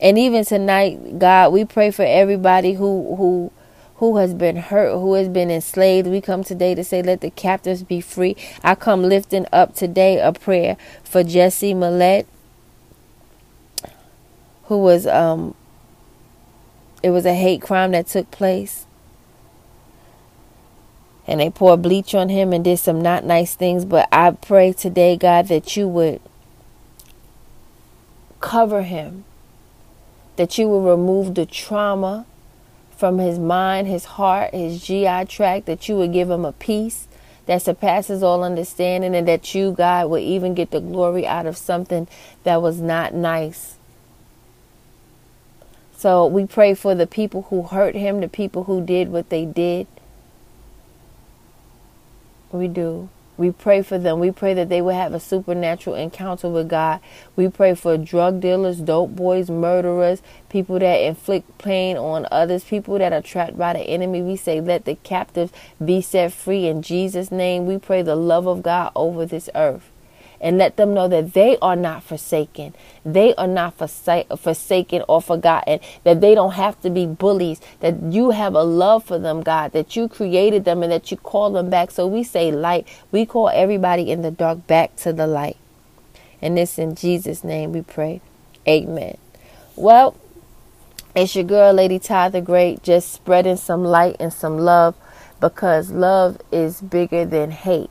And 0.00 0.18
even 0.18 0.44
tonight, 0.44 1.20
God, 1.20 1.52
we 1.52 1.64
pray 1.64 1.92
for 1.92 2.04
everybody 2.04 2.74
who 2.74 3.14
who 3.14 3.52
who 3.96 4.18
has 4.18 4.34
been 4.34 4.56
hurt, 4.56 4.92
who 4.92 5.14
has 5.14 5.28
been 5.28 5.50
enslaved. 5.50 6.08
We 6.08 6.20
come 6.20 6.44
today 6.44 6.74
to 6.74 6.84
say, 6.84 7.02
let 7.02 7.20
the 7.22 7.30
captives 7.30 7.82
be 7.84 8.00
free. 8.00 8.36
I 8.64 8.74
come 8.74 9.04
lifting 9.04 9.46
up 9.52 9.74
today 9.74 10.18
a 10.20 10.32
prayer 10.32 10.76
for 11.04 11.24
Jesse 11.24 11.74
Millette, 11.74 12.26
who 14.64 14.78
was, 14.78 15.06
um, 15.06 15.54
it 17.02 17.10
was 17.10 17.26
a 17.26 17.34
hate 17.34 17.62
crime 17.62 17.92
that 17.92 18.08
took 18.08 18.30
place. 18.30 18.86
and 21.26 21.40
they 21.40 21.50
poured 21.50 21.82
bleach 21.82 22.14
on 22.14 22.28
him 22.28 22.52
and 22.52 22.64
did 22.64 22.78
some 22.78 23.00
not 23.00 23.24
nice 23.24 23.54
things. 23.54 23.84
But 23.84 24.08
I 24.12 24.32
pray 24.32 24.72
today, 24.72 25.16
God, 25.16 25.48
that 25.48 25.76
you 25.76 25.88
would 25.88 26.20
cover 28.40 28.82
him, 28.82 29.24
that 30.36 30.58
you 30.58 30.68
would 30.68 30.88
remove 30.90 31.34
the 31.34 31.46
trauma 31.46 32.26
from 33.02 33.18
his 33.18 33.36
mind, 33.36 33.88
his 33.88 34.04
heart, 34.04 34.54
his 34.54 34.80
GI 34.86 35.24
tract, 35.24 35.66
that 35.66 35.88
you 35.88 35.96
would 35.96 36.12
give 36.12 36.30
him 36.30 36.44
a 36.44 36.52
peace 36.52 37.08
that 37.46 37.60
surpasses 37.60 38.22
all 38.22 38.44
understanding, 38.44 39.12
and 39.16 39.26
that 39.26 39.56
you, 39.56 39.72
God, 39.72 40.08
would 40.08 40.22
even 40.22 40.54
get 40.54 40.70
the 40.70 40.78
glory 40.78 41.26
out 41.26 41.44
of 41.44 41.56
something 41.56 42.06
that 42.44 42.62
was 42.62 42.80
not 42.80 43.12
nice. 43.12 43.74
So 45.96 46.24
we 46.28 46.46
pray 46.46 46.74
for 46.74 46.94
the 46.94 47.08
people 47.08 47.42
who 47.50 47.62
hurt 47.62 47.96
him, 47.96 48.20
the 48.20 48.28
people 48.28 48.62
who 48.64 48.86
did 48.86 49.08
what 49.08 49.30
they 49.30 49.46
did. 49.46 49.88
We 52.52 52.68
do. 52.68 53.08
We 53.42 53.50
pray 53.50 53.82
for 53.82 53.98
them. 53.98 54.20
We 54.20 54.30
pray 54.30 54.54
that 54.54 54.68
they 54.68 54.80
will 54.80 54.94
have 54.94 55.14
a 55.14 55.18
supernatural 55.18 55.96
encounter 55.96 56.48
with 56.48 56.68
God. 56.68 57.00
We 57.34 57.48
pray 57.48 57.74
for 57.74 57.98
drug 57.98 58.40
dealers, 58.40 58.78
dope 58.78 59.16
boys, 59.16 59.50
murderers, 59.50 60.22
people 60.48 60.78
that 60.78 61.00
inflict 61.00 61.58
pain 61.58 61.96
on 61.96 62.28
others, 62.30 62.62
people 62.62 62.98
that 62.98 63.12
are 63.12 63.20
trapped 63.20 63.58
by 63.58 63.72
the 63.72 63.80
enemy. 63.80 64.22
We 64.22 64.36
say, 64.36 64.60
let 64.60 64.84
the 64.84 64.94
captives 64.94 65.52
be 65.84 66.00
set 66.00 66.32
free 66.32 66.68
in 66.68 66.82
Jesus' 66.82 67.32
name. 67.32 67.66
We 67.66 67.78
pray 67.78 68.02
the 68.02 68.14
love 68.14 68.46
of 68.46 68.62
God 68.62 68.92
over 68.94 69.26
this 69.26 69.50
earth 69.56 69.91
and 70.42 70.58
let 70.58 70.76
them 70.76 70.92
know 70.92 71.06
that 71.08 71.32
they 71.32 71.56
are 71.62 71.76
not 71.76 72.02
forsaken. 72.02 72.74
They 73.04 73.34
are 73.36 73.46
not 73.46 73.74
forsaken 73.78 75.04
or 75.08 75.22
forgotten. 75.22 75.78
That 76.02 76.20
they 76.20 76.34
don't 76.34 76.54
have 76.54 76.80
to 76.82 76.90
be 76.90 77.06
bullies. 77.06 77.60
That 77.80 78.02
you 78.02 78.30
have 78.30 78.54
a 78.54 78.62
love 78.62 79.04
for 79.04 79.18
them, 79.18 79.42
God. 79.42 79.72
That 79.72 79.94
you 79.94 80.08
created 80.08 80.64
them 80.64 80.82
and 80.82 80.90
that 80.90 81.12
you 81.12 81.16
call 81.16 81.52
them 81.52 81.70
back. 81.70 81.92
So 81.92 82.06
we 82.08 82.24
say 82.24 82.50
light. 82.50 82.88
We 83.12 83.24
call 83.24 83.50
everybody 83.50 84.10
in 84.10 84.22
the 84.22 84.32
dark 84.32 84.66
back 84.66 84.96
to 84.96 85.12
the 85.12 85.28
light. 85.28 85.56
And 86.42 86.58
this 86.58 86.76
in 86.76 86.96
Jesus' 86.96 87.44
name 87.44 87.72
we 87.72 87.82
pray. 87.82 88.20
Amen. 88.66 89.16
Well, 89.76 90.16
it's 91.14 91.36
your 91.36 91.44
girl, 91.44 91.72
Lady 91.72 92.00
Ty 92.00 92.30
the 92.30 92.40
Great, 92.40 92.82
just 92.82 93.12
spreading 93.12 93.56
some 93.56 93.84
light 93.84 94.16
and 94.18 94.32
some 94.32 94.58
love 94.58 94.96
because 95.40 95.90
love 95.90 96.40
is 96.50 96.80
bigger 96.80 97.24
than 97.24 97.50
hate. 97.52 97.90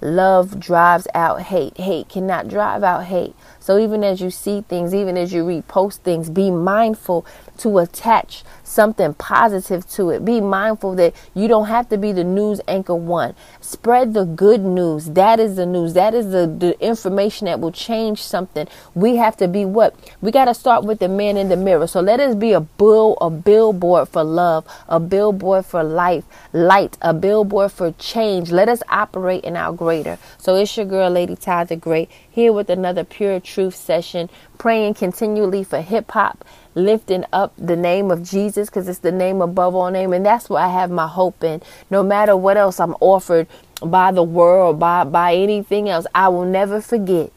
Love 0.00 0.60
drives 0.60 1.06
out 1.14 1.42
hate. 1.42 1.76
Hate 1.78 2.08
cannot 2.08 2.48
drive 2.48 2.82
out 2.82 3.04
hate. 3.04 3.34
So 3.58 3.78
even 3.78 4.04
as 4.04 4.20
you 4.20 4.30
see 4.30 4.62
things, 4.62 4.94
even 4.94 5.16
as 5.16 5.32
you 5.32 5.44
repost 5.44 5.98
things, 5.98 6.28
be 6.30 6.50
mindful 6.50 7.24
to 7.58 7.78
attach 7.78 8.44
something 8.66 9.14
positive 9.14 9.88
to 9.90 10.10
it. 10.10 10.24
Be 10.24 10.40
mindful 10.40 10.94
that 10.96 11.14
you 11.34 11.48
don't 11.48 11.68
have 11.68 11.88
to 11.90 11.96
be 11.96 12.12
the 12.12 12.24
news 12.24 12.60
anchor 12.66 12.94
one. 12.94 13.34
Spread 13.60 14.14
the 14.14 14.24
good 14.24 14.62
news. 14.62 15.06
That 15.06 15.40
is 15.40 15.56
the 15.56 15.66
news. 15.66 15.94
That 15.94 16.14
is 16.14 16.30
the, 16.30 16.46
the 16.46 16.78
information 16.84 17.46
that 17.46 17.60
will 17.60 17.72
change 17.72 18.22
something. 18.22 18.66
We 18.94 19.16
have 19.16 19.36
to 19.38 19.48
be 19.48 19.64
what? 19.64 19.94
We 20.20 20.30
got 20.30 20.46
to 20.46 20.54
start 20.54 20.84
with 20.84 20.98
the 20.98 21.08
man 21.08 21.36
in 21.36 21.48
the 21.48 21.56
mirror. 21.56 21.86
So 21.86 22.00
let 22.00 22.20
us 22.20 22.34
be 22.34 22.52
a 22.52 22.60
bill, 22.60 23.16
a 23.20 23.30
billboard 23.30 24.08
for 24.08 24.24
love, 24.24 24.66
a 24.88 24.98
billboard 24.98 25.66
for 25.66 25.82
life, 25.82 26.24
light, 26.52 26.98
a 27.00 27.14
billboard 27.14 27.72
for 27.72 27.92
change. 27.92 28.50
Let 28.50 28.68
us 28.68 28.82
operate 28.88 29.44
in 29.44 29.56
our 29.56 29.72
greater. 29.72 30.18
So 30.38 30.56
it's 30.56 30.76
your 30.76 30.86
girl, 30.86 31.10
Lady 31.10 31.36
Ty 31.36 31.64
the 31.64 31.76
Great, 31.76 32.10
here 32.30 32.52
with 32.52 32.68
another 32.68 33.04
pure 33.04 33.40
truth 33.40 33.74
session, 33.74 34.28
praying 34.58 34.94
continually 34.94 35.64
for 35.64 35.80
hip 35.80 36.10
hop 36.10 36.44
lifting 36.76 37.24
up 37.32 37.52
the 37.58 37.74
name 37.74 38.12
of 38.12 38.22
Jesus 38.22 38.68
because 38.68 38.86
it's 38.86 39.00
the 39.00 39.10
name 39.10 39.40
above 39.40 39.74
all 39.74 39.90
name. 39.90 40.12
And 40.12 40.24
that's 40.24 40.48
what 40.48 40.62
I 40.62 40.68
have 40.68 40.90
my 40.90 41.08
hope 41.08 41.42
in. 41.42 41.62
No 41.90 42.04
matter 42.04 42.36
what 42.36 42.56
else 42.56 42.78
I'm 42.78 42.94
offered 43.00 43.48
by 43.82 44.12
the 44.12 44.22
world, 44.22 44.78
by, 44.78 45.02
by 45.02 45.34
anything 45.34 45.88
else, 45.88 46.06
I 46.14 46.28
will 46.28 46.44
never 46.44 46.80
forget. 46.80 47.32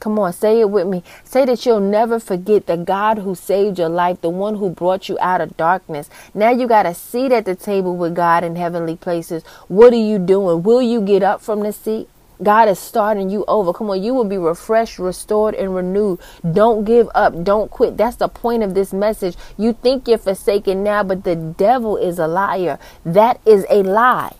Come 0.00 0.18
on, 0.18 0.32
say 0.32 0.60
it 0.60 0.70
with 0.70 0.86
me. 0.86 1.02
Say 1.24 1.44
that 1.44 1.64
you'll 1.64 1.80
never 1.80 2.18
forget 2.18 2.66
the 2.66 2.76
God 2.76 3.18
who 3.18 3.34
saved 3.34 3.78
your 3.78 3.88
life, 3.88 4.20
the 4.20 4.28
one 4.28 4.56
who 4.56 4.68
brought 4.68 5.08
you 5.08 5.16
out 5.20 5.40
of 5.40 5.56
darkness. 5.56 6.10
Now 6.34 6.50
you 6.50 6.66
got 6.66 6.84
a 6.84 6.94
seat 6.94 7.32
at 7.32 7.44
the 7.44 7.54
table 7.54 7.96
with 7.96 8.14
God 8.14 8.44
in 8.44 8.56
heavenly 8.56 8.96
places. 8.96 9.44
What 9.68 9.92
are 9.92 9.96
you 9.96 10.18
doing? 10.18 10.62
Will 10.62 10.82
you 10.82 11.00
get 11.00 11.22
up 11.22 11.40
from 11.40 11.60
the 11.60 11.72
seat? 11.72 12.08
God 12.42 12.68
is 12.68 12.78
starting 12.78 13.30
you 13.30 13.44
over. 13.46 13.72
Come 13.72 13.90
on, 13.90 14.02
you 14.02 14.12
will 14.14 14.24
be 14.24 14.38
refreshed, 14.38 14.98
restored, 14.98 15.54
and 15.54 15.74
renewed. 15.74 16.20
Don't 16.52 16.84
give 16.84 17.08
up. 17.14 17.44
Don't 17.44 17.70
quit. 17.70 17.96
That's 17.96 18.16
the 18.16 18.28
point 18.28 18.62
of 18.62 18.74
this 18.74 18.92
message. 18.92 19.36
You 19.56 19.72
think 19.72 20.08
you're 20.08 20.18
forsaken 20.18 20.82
now, 20.82 21.04
but 21.04 21.24
the 21.24 21.36
devil 21.36 21.96
is 21.96 22.18
a 22.18 22.26
liar. 22.26 22.78
That 23.04 23.40
is 23.46 23.64
a 23.70 23.82
lie. 23.82 24.34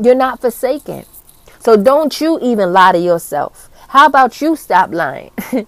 You're 0.00 0.14
not 0.14 0.40
forsaken. 0.40 1.04
So 1.60 1.76
don't 1.76 2.20
you 2.20 2.38
even 2.42 2.72
lie 2.72 2.92
to 2.92 2.98
yourself. 2.98 3.70
How 3.88 4.06
about 4.06 4.40
you 4.40 4.56
stop 4.56 4.92
lying? 4.92 5.30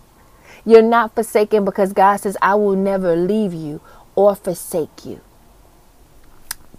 you're 0.64 0.82
not 0.82 1.14
forsaken 1.14 1.64
because 1.64 1.92
God 1.92 2.16
says, 2.18 2.36
I 2.42 2.54
will 2.56 2.76
never 2.76 3.16
leave 3.16 3.54
you 3.54 3.80
or 4.14 4.34
forsake 4.34 5.04
you. 5.04 5.20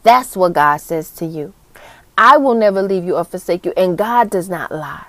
That's 0.03 0.35
what 0.37 0.53
God 0.53 0.77
says 0.77 1.11
to 1.11 1.25
you. 1.25 1.53
I 2.21 2.35
will 2.35 2.53
never 2.53 2.81
leave 2.81 3.05
you 3.05 3.15
or 3.15 3.23
forsake 3.23 3.65
you. 3.65 3.71
And 3.77 3.97
God 3.97 4.29
does 4.29 4.49
not 4.49 4.73
lie. 4.73 5.05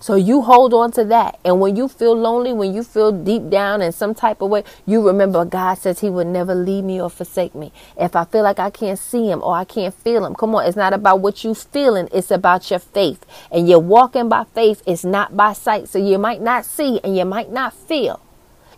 So 0.00 0.16
you 0.16 0.42
hold 0.42 0.74
on 0.74 0.90
to 0.92 1.04
that. 1.04 1.38
And 1.44 1.60
when 1.60 1.76
you 1.76 1.86
feel 1.86 2.14
lonely, 2.14 2.52
when 2.52 2.74
you 2.74 2.82
feel 2.82 3.12
deep 3.12 3.48
down 3.48 3.80
in 3.80 3.92
some 3.92 4.12
type 4.12 4.40
of 4.42 4.50
way, 4.50 4.64
you 4.84 5.06
remember 5.06 5.44
God 5.44 5.74
says 5.74 6.00
He 6.00 6.10
would 6.10 6.26
never 6.26 6.56
leave 6.56 6.82
me 6.82 7.00
or 7.00 7.10
forsake 7.10 7.54
me. 7.54 7.72
If 7.96 8.16
I 8.16 8.24
feel 8.24 8.42
like 8.42 8.58
I 8.58 8.70
can't 8.70 8.98
see 8.98 9.28
Him 9.30 9.40
or 9.40 9.54
I 9.54 9.64
can't 9.64 9.94
feel 9.94 10.26
Him, 10.26 10.34
come 10.34 10.52
on, 10.56 10.66
it's 10.66 10.76
not 10.76 10.92
about 10.92 11.20
what 11.20 11.44
you're 11.44 11.54
feeling, 11.54 12.08
it's 12.12 12.32
about 12.32 12.70
your 12.70 12.80
faith. 12.80 13.24
And 13.52 13.68
you're 13.68 13.78
walking 13.78 14.28
by 14.28 14.44
faith, 14.52 14.82
it's 14.84 15.04
not 15.04 15.36
by 15.36 15.52
sight. 15.52 15.88
So 15.88 16.00
you 16.00 16.18
might 16.18 16.42
not 16.42 16.64
see 16.64 16.98
and 17.04 17.16
you 17.16 17.24
might 17.24 17.52
not 17.52 17.72
feel. 17.72 18.20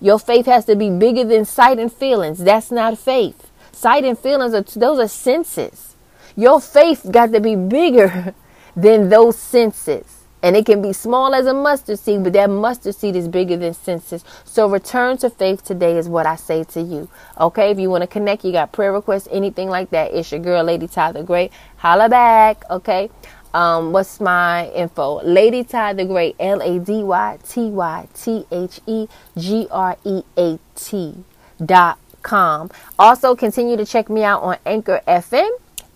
Your 0.03 0.18
faith 0.18 0.45
has 0.47 0.66
to 0.66 0.76
be 0.76 0.91
bigger 0.91 1.24
than 1.24 1.47
sight 1.47 1.78
and 1.78 1.91
feelings. 1.91 2.45
That's 2.45 2.70
not 2.70 2.99
faith. 2.99 3.51
Sight 3.72 4.05
and 4.05 4.18
feelings 4.18 4.53
are 4.53 4.62
those 4.78 4.99
are 4.99 5.09
senses. 5.09 5.89
Your 6.37 6.61
faith 6.61 7.07
got 7.11 7.33
to 7.33 7.41
be 7.41 7.57
bigger 7.57 8.35
than 8.76 9.09
those 9.09 9.39
senses. 9.39 10.20
And 10.43 10.57
it 10.57 10.64
can 10.64 10.81
be 10.81 10.95
small 10.95 11.35
as 11.35 11.47
a 11.47 11.53
mustard 11.53 11.99
seed, 11.99 12.24
but 12.24 12.33
that 12.33 12.49
mustard 12.49 12.95
seed 12.95 13.14
is 13.14 13.28
bigger 13.28 13.59
than 13.59 13.74
senses. 13.74 14.24
So 14.45 14.68
return 14.68 15.18
to 15.18 15.28
faith 15.28 15.62
today 15.62 15.99
is 15.99 16.09
what 16.09 16.24
I 16.24 16.37
say 16.37 16.64
to 16.64 16.81
you. 16.81 17.11
Okay, 17.39 17.70
if 17.70 17.78
you 17.78 17.91
want 17.91 18.03
to 18.03 18.07
connect, 18.07 18.45
you 18.45 18.53
got 18.53 18.72
prayer 18.72 18.93
requests, 18.93 19.28
anything 19.31 19.68
like 19.68 19.91
that, 19.91 20.14
it's 20.14 20.33
your 20.33 20.41
girl, 20.41 20.64
Lady 20.64 20.89
Ty 20.89 21.12
the 21.12 21.22
Great. 21.22 21.53
Holla 21.76 22.09
back, 22.09 22.64
okay? 22.70 23.11
Um, 23.53 23.93
what's 23.93 24.20
my 24.20 24.70
info? 24.70 25.20
Lady 25.22 25.64
Ty 25.64 25.95
the 25.95 26.05
Great, 26.07 26.37
L 26.39 26.62
A 26.62 26.78
D 26.78 27.03
Y 27.03 27.39
T 27.47 27.68
Y 27.68 28.09
T 28.14 28.47
H 28.51 28.81
E 28.87 29.09
G 29.37 29.66
R 29.70 29.97
E 30.05 30.22
A 30.39 30.59
T 30.74 31.24
dot 31.64 31.99
com. 32.22 32.70
Also, 32.99 33.35
continue 33.35 33.76
to 33.76 33.85
check 33.85 34.09
me 34.09 34.22
out 34.22 34.43
on 34.43 34.57
Anchor 34.64 35.01
FM. 35.07 35.51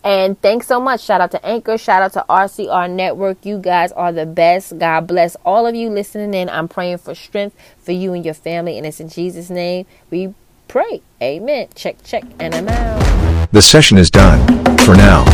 And 0.05 0.39
thanks 0.43 0.67
so 0.67 0.79
much. 0.79 1.01
Shout 1.01 1.23
out 1.23 1.31
to 1.31 1.45
Anchor. 1.45 1.79
Shout 1.79 2.03
out 2.03 2.13
to 2.13 2.27
RCR 2.29 2.91
Network. 2.91 3.47
You 3.47 3.59
guys 3.59 3.91
are 3.93 4.13
the 4.13 4.27
best. 4.27 4.79
God 4.79 5.07
bless 5.07 5.35
all 5.47 5.67
of 5.67 5.75
you 5.75 5.89
listening 5.89 6.35
in. 6.35 6.51
I'm 6.51 6.69
praying 6.69 6.99
for 6.99 7.15
strength 7.15 7.57
for 7.79 7.93
you 7.93 8.13
and 8.13 8.23
your 8.23 8.35
family. 8.35 8.77
And 8.77 8.87
it's 8.87 9.01
in 9.01 9.09
Jesus' 9.09 9.49
name 9.49 9.87
we 10.11 10.35
pray. 10.69 11.01
Amen. 11.23 11.69
Check, 11.75 12.03
check. 12.05 12.25
And 12.39 12.55
I'm 12.55 12.69
out. 12.69 13.51
The 13.53 13.63
session 13.63 13.97
is 13.97 14.11
done. 14.11 14.47
For 14.79 14.95
now. 14.95 15.25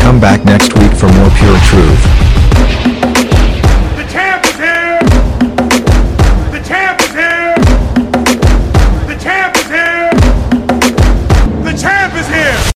Come 0.00 0.18
back 0.18 0.44
next 0.44 0.76
week 0.76 0.92
for 0.92 1.06
more 1.12 1.30
pure 1.30 1.58
truth. 1.60 2.49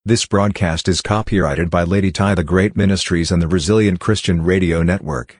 This 0.07 0.27
broadcast 0.27 0.87
is 0.87 1.01
copyrighted 1.01 1.71
by 1.71 1.83
Lady 1.83 2.11
Ty 2.11 2.35
the 2.35 2.43
Great 2.43 2.77
Ministries 2.77 3.31
and 3.31 3.41
the 3.41 3.47
Resilient 3.47 3.99
Christian 3.99 4.43
Radio 4.43 4.83
Network. 4.83 5.33